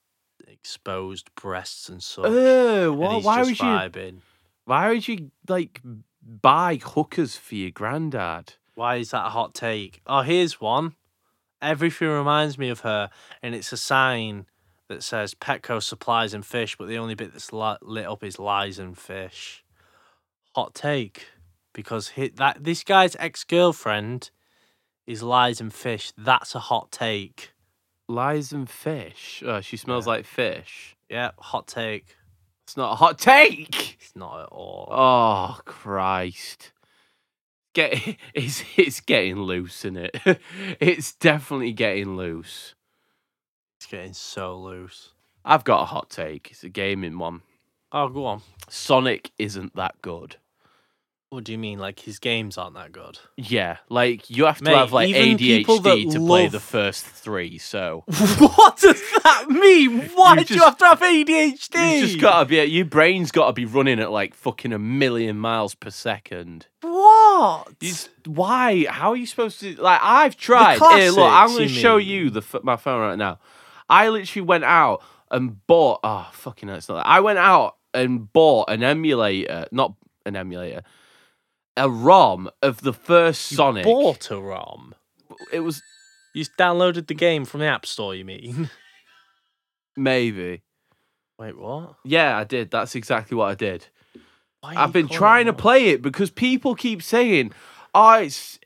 [0.47, 2.25] exposed breasts and such.
[2.25, 4.21] Oh, and why, he's why just would you?
[4.65, 5.81] Why would you like
[6.23, 8.53] buy hookers for your granddad?
[8.75, 10.01] Why is that a hot take?
[10.07, 10.95] Oh, here's one.
[11.61, 13.09] Everything reminds me of her,
[13.41, 14.45] and it's a sign
[14.87, 18.79] that says Petco supplies and fish, but the only bit that's lit up is lies
[18.79, 19.63] and fish.
[20.55, 21.27] Hot take,
[21.73, 24.31] because he, that this guy's ex girlfriend
[25.07, 26.11] is lies and fish.
[26.17, 27.53] That's a hot take.
[28.09, 29.41] Lies and fish.
[29.45, 30.11] Oh, she smells Yeah.
[30.13, 30.97] like fish.
[31.09, 32.17] Yeah, hot take.
[32.63, 33.97] It's not a hot take.
[34.01, 34.87] It's not at all.
[34.91, 36.71] Oh Christ!
[37.73, 40.17] Get it's it's getting loose, isn't it?
[40.79, 42.75] it's definitely getting loose.
[43.77, 45.13] It's getting so loose.
[45.43, 46.49] I've got a hot take.
[46.51, 47.41] It's a gaming one.
[47.91, 48.41] Oh, go on.
[48.69, 50.35] Sonic isn't that good.
[51.29, 51.79] What do you mean?
[51.79, 53.17] Like his games aren't that good?
[53.37, 56.51] Yeah, like you have to Mate, have like even people that ADHD to play love-
[56.51, 57.57] the first three.
[57.57, 58.03] So
[58.37, 60.01] what does that mean?
[60.13, 61.95] Why You do you just- have to have ADHD?
[62.01, 62.57] you just gotta be.
[62.65, 66.67] Your brain's gotta be running at like fucking a million miles per second.
[67.41, 67.67] What?
[67.81, 67.93] You
[68.25, 68.85] why?
[68.85, 69.75] How are you supposed to?
[69.75, 70.79] Like, I've tried.
[70.79, 72.07] Here, look, I'm going to show mean?
[72.07, 73.39] you the my phone right now.
[73.89, 75.99] I literally went out and bought.
[76.03, 77.07] Oh, fucking hell, it's not that.
[77.07, 80.83] I went out and bought an emulator, not an emulator,
[81.75, 83.83] a ROM of the first Sonic.
[83.83, 84.95] Bought a ROM.
[85.51, 85.81] It was
[86.33, 88.15] You just downloaded the game from the App Store.
[88.15, 88.69] You mean?
[89.97, 90.61] maybe.
[91.37, 91.95] Wait, what?
[92.05, 92.71] Yeah, I did.
[92.71, 93.87] That's exactly what I did.
[94.63, 97.51] I've been trying to play it because people keep saying,
[97.95, 98.59] "Oh, it's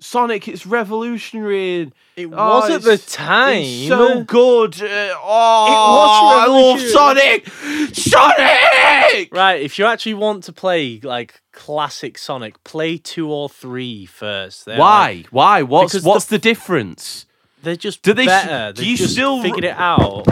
[0.00, 0.48] Sonic.
[0.48, 3.64] It's revolutionary." And, It Oh, was at the time.
[3.88, 4.80] So good.
[4.82, 7.46] Uh, oh, I love Sonic.
[7.94, 9.28] Sonic.
[9.32, 14.64] Right, if you actually want to play like classic Sonic, play two or three first.
[14.66, 15.08] They're Why?
[15.18, 15.62] like- Why?
[15.62, 17.26] What's Because the what's the, difference?
[17.62, 18.72] they're just Do they s- better.
[18.72, 20.24] do They you just still- figured it out.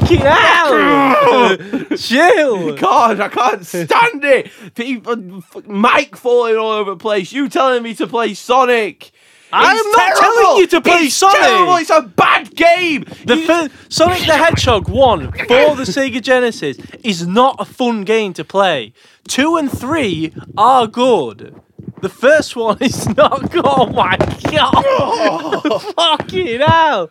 [0.00, 1.56] Fucking hell!
[1.96, 2.76] Chill.
[2.76, 4.50] God, I can't stand it.
[4.74, 7.32] People, Mike falling all over the place.
[7.32, 9.10] You telling me to play Sonic?
[9.54, 11.36] I'm It's not telling you to play it's Sonic.
[11.40, 11.76] Terrible.
[11.76, 13.04] It's a bad game.
[13.26, 18.04] The You- fir- Sonic the Hedgehog 1 for the Sega Genesis is not a fun
[18.04, 18.94] game to play.
[19.28, 21.54] 2 and 3 are good.
[22.00, 23.62] The first one is not good.
[23.66, 24.16] Oh my
[24.50, 25.82] god!
[25.96, 27.10] Fucking hell!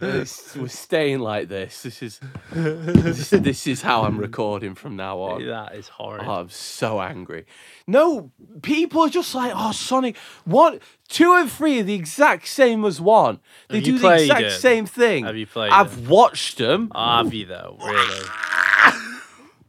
[0.00, 1.82] It's- we're staying like this.
[1.82, 2.20] This is
[2.52, 5.46] this, this is how I'm recording from now on.
[5.46, 6.30] That is horrible.
[6.30, 7.46] Oh, I'm so angry.
[7.86, 8.30] No,
[8.62, 10.16] people are just like, oh, Sonic.
[10.44, 13.40] One, two, and three are the exact same as one.
[13.68, 14.50] They Have do the exact it?
[14.52, 15.24] same thing.
[15.24, 16.08] Have you played I've it?
[16.08, 16.90] watched them.
[16.94, 17.76] Have you though?
[17.84, 18.26] Really?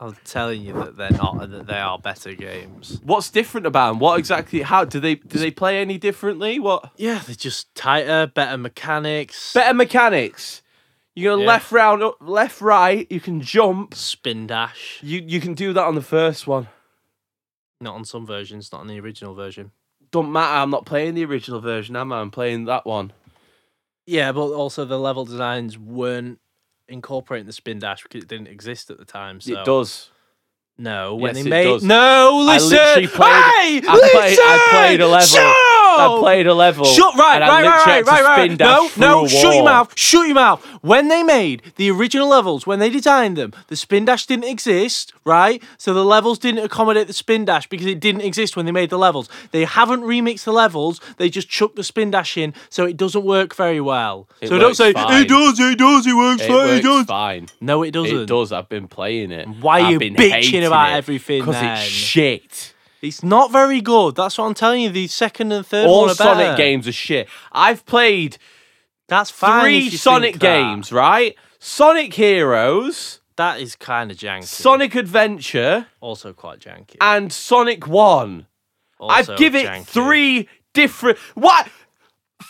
[0.01, 1.43] I'm telling you that they're not.
[1.43, 2.99] and That they are better games.
[3.03, 3.99] What's different about them?
[3.99, 4.63] What exactly?
[4.63, 6.59] How do they do they play any differently?
[6.59, 9.53] What Yeah, they're just tighter, better mechanics.
[9.53, 10.63] better mechanics?
[11.13, 11.45] You go Yeah.
[11.45, 13.05] left round, up, left, right.
[13.11, 13.93] You can jump.
[13.93, 14.99] Spin dash.
[15.03, 16.67] You you can do that on the first one.
[17.79, 18.71] Not on some versions.
[18.71, 19.71] Not on the original version.
[20.11, 20.55] Don't matter.
[20.57, 22.21] I'm not playing the original version, am I?
[22.21, 23.13] I'm playing that one.
[24.07, 26.39] Yeah, but also the level designs weren't
[26.91, 29.41] incorporating the spin dash because it didn't exist at the time.
[29.41, 30.09] So It does.
[30.77, 31.83] No, when Yes, they it made does.
[31.83, 32.69] no, listen.
[32.71, 34.69] literally played- hey, I played- I listen!
[34.71, 35.27] played a level.
[35.27, 35.55] Shut
[35.99, 36.85] I played a level.
[36.85, 38.59] Shut right, right, right, right, right.
[38.59, 40.63] No, no, shut your mouth, shut your mouth.
[40.81, 45.13] When they made the original levels, when they designed them, the spin dash didn't exist,
[45.25, 45.61] right?
[45.77, 48.89] So the levels didn't accommodate the spin dash because it didn't exist when they made
[48.89, 49.29] the levels.
[49.51, 50.99] They haven't remixed the levels.
[51.17, 54.27] They just chucked the spin dash in, so it doesn't work very well.
[54.41, 55.21] It so don't say fine.
[55.23, 57.05] it does, it does, it works It fine, it works does.
[57.05, 57.47] fine.
[57.59, 58.17] No, it doesn't.
[58.17, 58.51] It does.
[58.51, 59.47] I've been playing it.
[59.47, 62.73] Why are I've you been bitching about it everything Because it's shit.
[63.01, 64.15] It's not very good.
[64.15, 64.89] That's what I'm telling you.
[64.89, 66.57] The second and third All one are Sonic better.
[66.57, 67.27] games are shit.
[67.51, 68.37] I've played
[69.07, 69.63] That's fine.
[69.63, 70.61] three if you Sonic think that.
[70.61, 71.35] games, right?
[71.59, 74.43] Sonic Heroes, That is kind of janky.
[74.45, 76.97] Sonic Adventure, also quite janky.
[77.01, 78.47] and Sonic One.
[78.99, 79.85] Also I've given it janky.
[79.87, 81.17] three different.
[81.33, 81.67] What?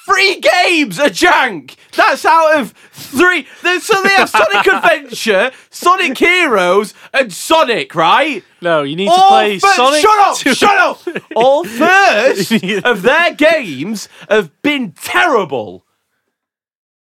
[0.05, 1.75] Three games are jank.
[1.95, 3.45] That's out of three.
[3.79, 8.43] So they have Sonic Adventure, Sonic Heroes, and Sonic, right?
[8.61, 10.01] No, you need to play third- Sonic.
[10.01, 10.37] Shut up!
[10.37, 10.53] 2.
[10.55, 11.23] Shut up!
[11.35, 15.85] All first of their games have been terrible.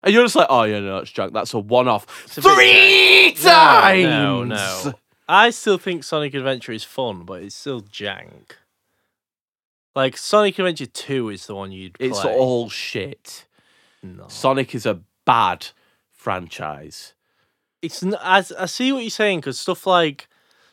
[0.03, 1.33] And you're just like, oh yeah, no, it's junk.
[1.33, 2.05] That's a one-off.
[2.37, 4.03] a Three No, times.
[4.03, 4.93] No, no.
[5.29, 8.53] I still think Sonic Adventure is fun, but it's still jank.
[9.95, 12.07] Like Sonic Adventure Two is the one you'd play.
[12.07, 13.45] It's all shit.
[14.03, 14.27] No.
[14.27, 15.67] Sonic is a bad
[16.09, 17.13] franchise.
[17.81, 20.27] It's n- I, see what you're saying because stuff like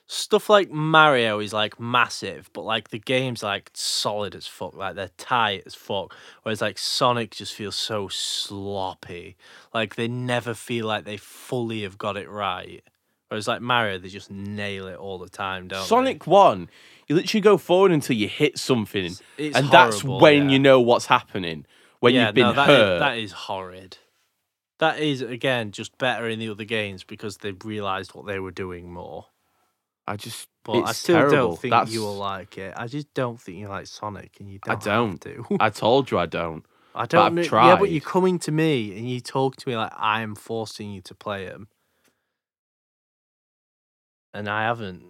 [0.06, 4.94] stuff like Mario is like massive, but like the game's like solid as fuck, like
[4.94, 6.14] they're tight as fuck.
[6.42, 9.36] Whereas like Sonic just feels so sloppy,
[9.72, 12.82] like they never feel like they fully have got it right.
[13.28, 16.70] Whereas like Mario, they just nail it all the time, don't Sonic 1,
[17.08, 19.12] you literally go forward until you hit something.
[19.36, 19.46] they?
[19.46, 20.50] It's and that's horrible, when yeah.
[20.52, 21.64] you know what's happening.
[22.00, 22.98] When yeah, you've been no, that is- hurt.
[22.98, 23.98] that is horrid.
[24.78, 28.52] That is again just better in the other games because they've realised what they were
[28.52, 29.26] doing more.
[30.06, 30.46] I just.
[30.64, 31.36] But I still terrible.
[31.36, 32.74] don't think That's, you will like it.
[32.76, 34.76] I just don't think you like Sonic, and you don't.
[34.76, 35.20] I don't.
[35.22, 35.44] To.
[35.58, 36.64] I told you I don't.
[36.94, 37.34] I I've don't.
[37.34, 37.42] know.
[37.42, 40.90] Yeah, but you're coming to me and you talk to me like I am forcing
[40.92, 41.68] you to play them,
[44.34, 45.02] and I haven't.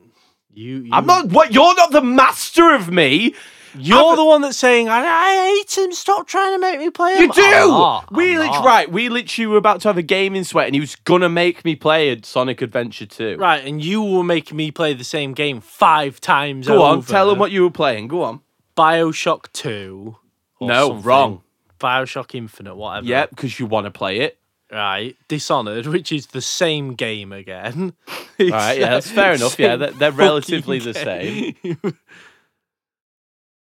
[0.59, 1.27] You, you I'm not.
[1.27, 1.53] What?
[1.53, 3.35] You're not the master of me.
[3.79, 5.93] You're I'm- the one that's saying I, I hate him.
[5.93, 7.23] Stop trying to make me play him.
[7.25, 7.43] You do.
[7.43, 8.91] I'm not, we I'm lit- right.
[8.91, 11.77] We literally were about to have a gaming sweat, and he was gonna make me
[11.77, 13.37] play a Sonic Adventure 2.
[13.39, 16.67] Right, and you were making me play the same game five times.
[16.67, 17.03] Go on.
[17.03, 18.09] Tell him what you were playing.
[18.09, 18.41] Go on.
[18.77, 20.17] Bioshock Two.
[20.59, 21.05] or No, something.
[21.05, 21.43] wrong.
[21.79, 23.07] Bioshock Infinite, whatever.
[23.07, 24.39] Yep, because you want to play it.
[24.71, 25.17] Right.
[25.29, 27.95] Dishonored, which is the same game again.
[28.09, 28.17] All
[28.51, 28.79] right.
[28.79, 29.59] Yeah, that's fair enough.
[29.59, 31.55] Yeah, they're, they're relatively the same.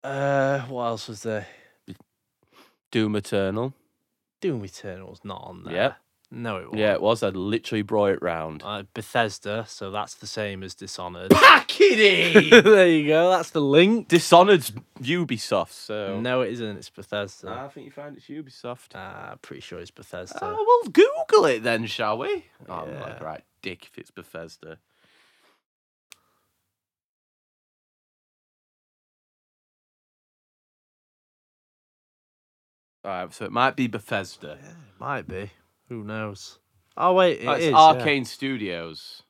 [0.03, 1.47] uh, what else was there?
[2.91, 3.73] Doom Eternal.
[4.41, 5.73] Doom Eternal's not on there.
[5.73, 5.97] Yep.
[6.33, 6.79] No, it wasn't.
[6.79, 7.23] Yeah, it was.
[7.23, 8.63] I literally brought it round.
[8.63, 11.31] Uh, Bethesda, so that's the same as Dishonored.
[11.31, 12.49] Packity!
[12.63, 13.29] there you go.
[13.29, 14.07] That's the link.
[14.07, 14.71] Dishonored's
[15.01, 16.21] Ubisoft, so.
[16.21, 16.77] No, it isn't.
[16.77, 17.49] It's Bethesda.
[17.51, 18.95] I think you find it's Ubisoft.
[18.95, 20.39] Uh, pretty sure it's Bethesda.
[20.41, 22.45] Oh, well, Google it then, shall we?
[22.69, 24.77] Oh, I'm like, right, dick, if it's Bethesda.
[33.03, 34.57] All right, so it might be Bethesda.
[34.61, 35.51] Yeah, it might be.
[35.91, 36.57] Who knows?
[36.95, 37.77] Oh wait, it Oh, it's is, yeah.
[37.77, 39.23] Arcane Studios.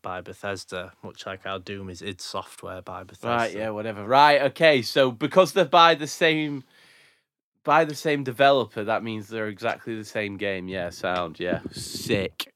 [0.00, 3.26] by Bethesda, much like how Doom is id Software by Bethesda.
[3.28, 4.06] Right, yeah, whatever.
[4.06, 4.82] Right, okay.
[4.82, 6.62] So because they're by the same
[7.64, 10.68] by the same developer, that means they're exactly the same game.
[10.68, 11.62] Yeah, sound, yeah.
[11.72, 12.52] Sick.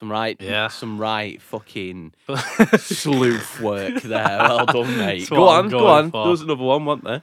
[0.00, 0.68] Some right Yeah.
[0.68, 2.14] some right fucking
[2.78, 4.38] sleuth work there.
[4.40, 5.18] Well done, mate.
[5.18, 6.10] That's Go on, go on.
[6.10, 6.22] for.
[6.24, 7.22] There was another one, wasn't there?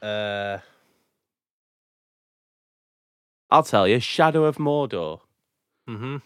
[0.00, 0.58] uh,
[3.50, 5.20] I'll tell you, Shadow of Mordor.
[5.88, 6.16] mm-hmm.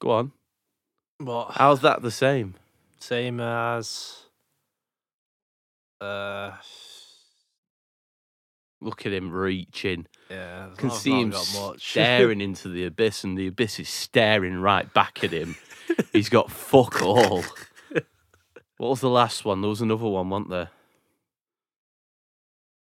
[0.00, 0.32] Go on.
[1.18, 1.52] What?
[1.52, 2.54] How's that the same?
[2.98, 4.24] same as
[6.00, 6.52] uh,
[8.80, 10.06] Look at him reaching.
[10.30, 14.92] yeah, can see not him staring into the abyss, and the abyss is staring right
[14.92, 15.56] back at him.
[16.12, 17.42] He's got fuck all.
[18.78, 19.62] What was the last one?
[19.62, 20.68] There was another one, wasn't there?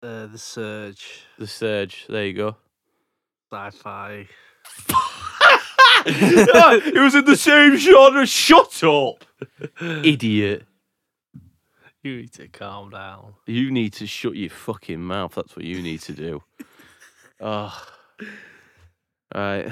[0.04, 2.06] Uh, the Surge, The Surge.
[2.10, 2.56] There you go.
[3.52, 4.28] sci-fi.
[6.06, 8.26] it was in the same genre.
[8.26, 9.24] Shut up,
[9.82, 10.66] idiot.
[12.04, 13.36] You need to calm down.
[13.45, 15.36] You need to shut your fucking mouth.
[15.36, 16.43] That's what you need to do.
[17.39, 17.88] Oh.
[19.34, 19.72] Right.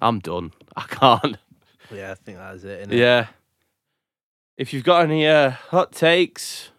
[0.00, 0.52] I'm done.
[0.76, 1.36] I can't.
[1.92, 2.88] Yeah, I think that is it.
[2.88, 2.96] innit?
[2.96, 3.26] Yeah.
[4.56, 6.70] If you've got any uh, hot takes,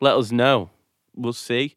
[0.00, 0.70] let us know.
[1.16, 1.76] We'll see.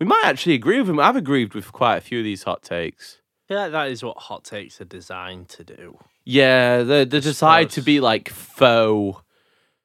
[0.00, 0.98] We might actually agree with him.
[1.00, 3.20] I've agreed with quite a few of these hot takes.
[3.48, 5.98] Yeah, like that is what hot takes are designed to do.
[6.24, 9.22] Yeah, they they decide to be like faux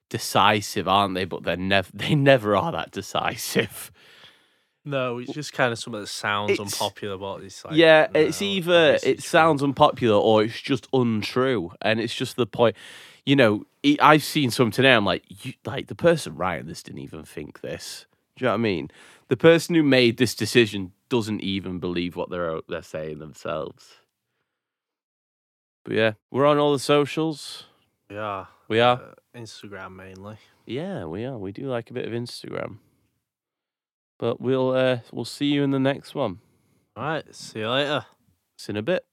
[0.10, 1.26] decisive, aren't they?
[1.26, 3.92] But they're never they never are that decisive.
[4.86, 8.42] No, it's just kind of something that sounds It's- unpopular, but it's like yeah, it's
[8.42, 9.22] either obviously it true.
[9.28, 12.76] sounds unpopular or it's just untrue, and it's just the point.
[13.26, 14.94] You know, I- I've seen some today.
[14.94, 18.06] I'm like, you, like the person writing this didn't even think this.
[18.40, 18.90] Do you know what I mean?
[19.28, 23.86] The person who made this decision doesn't even believe what they're they're saying themselves.
[25.84, 27.66] But yeah, we're on all the socials.
[28.10, 29.02] Yeah, We are.
[29.02, 30.38] uh, Instagram mainly.
[30.66, 31.38] Yeah, we are.
[31.38, 32.78] We do like a bit of Instagram.
[34.18, 36.40] But we'll uh we'll see you in the next one.
[36.96, 38.06] All right, see you later.
[38.58, 39.06] See you in a bit.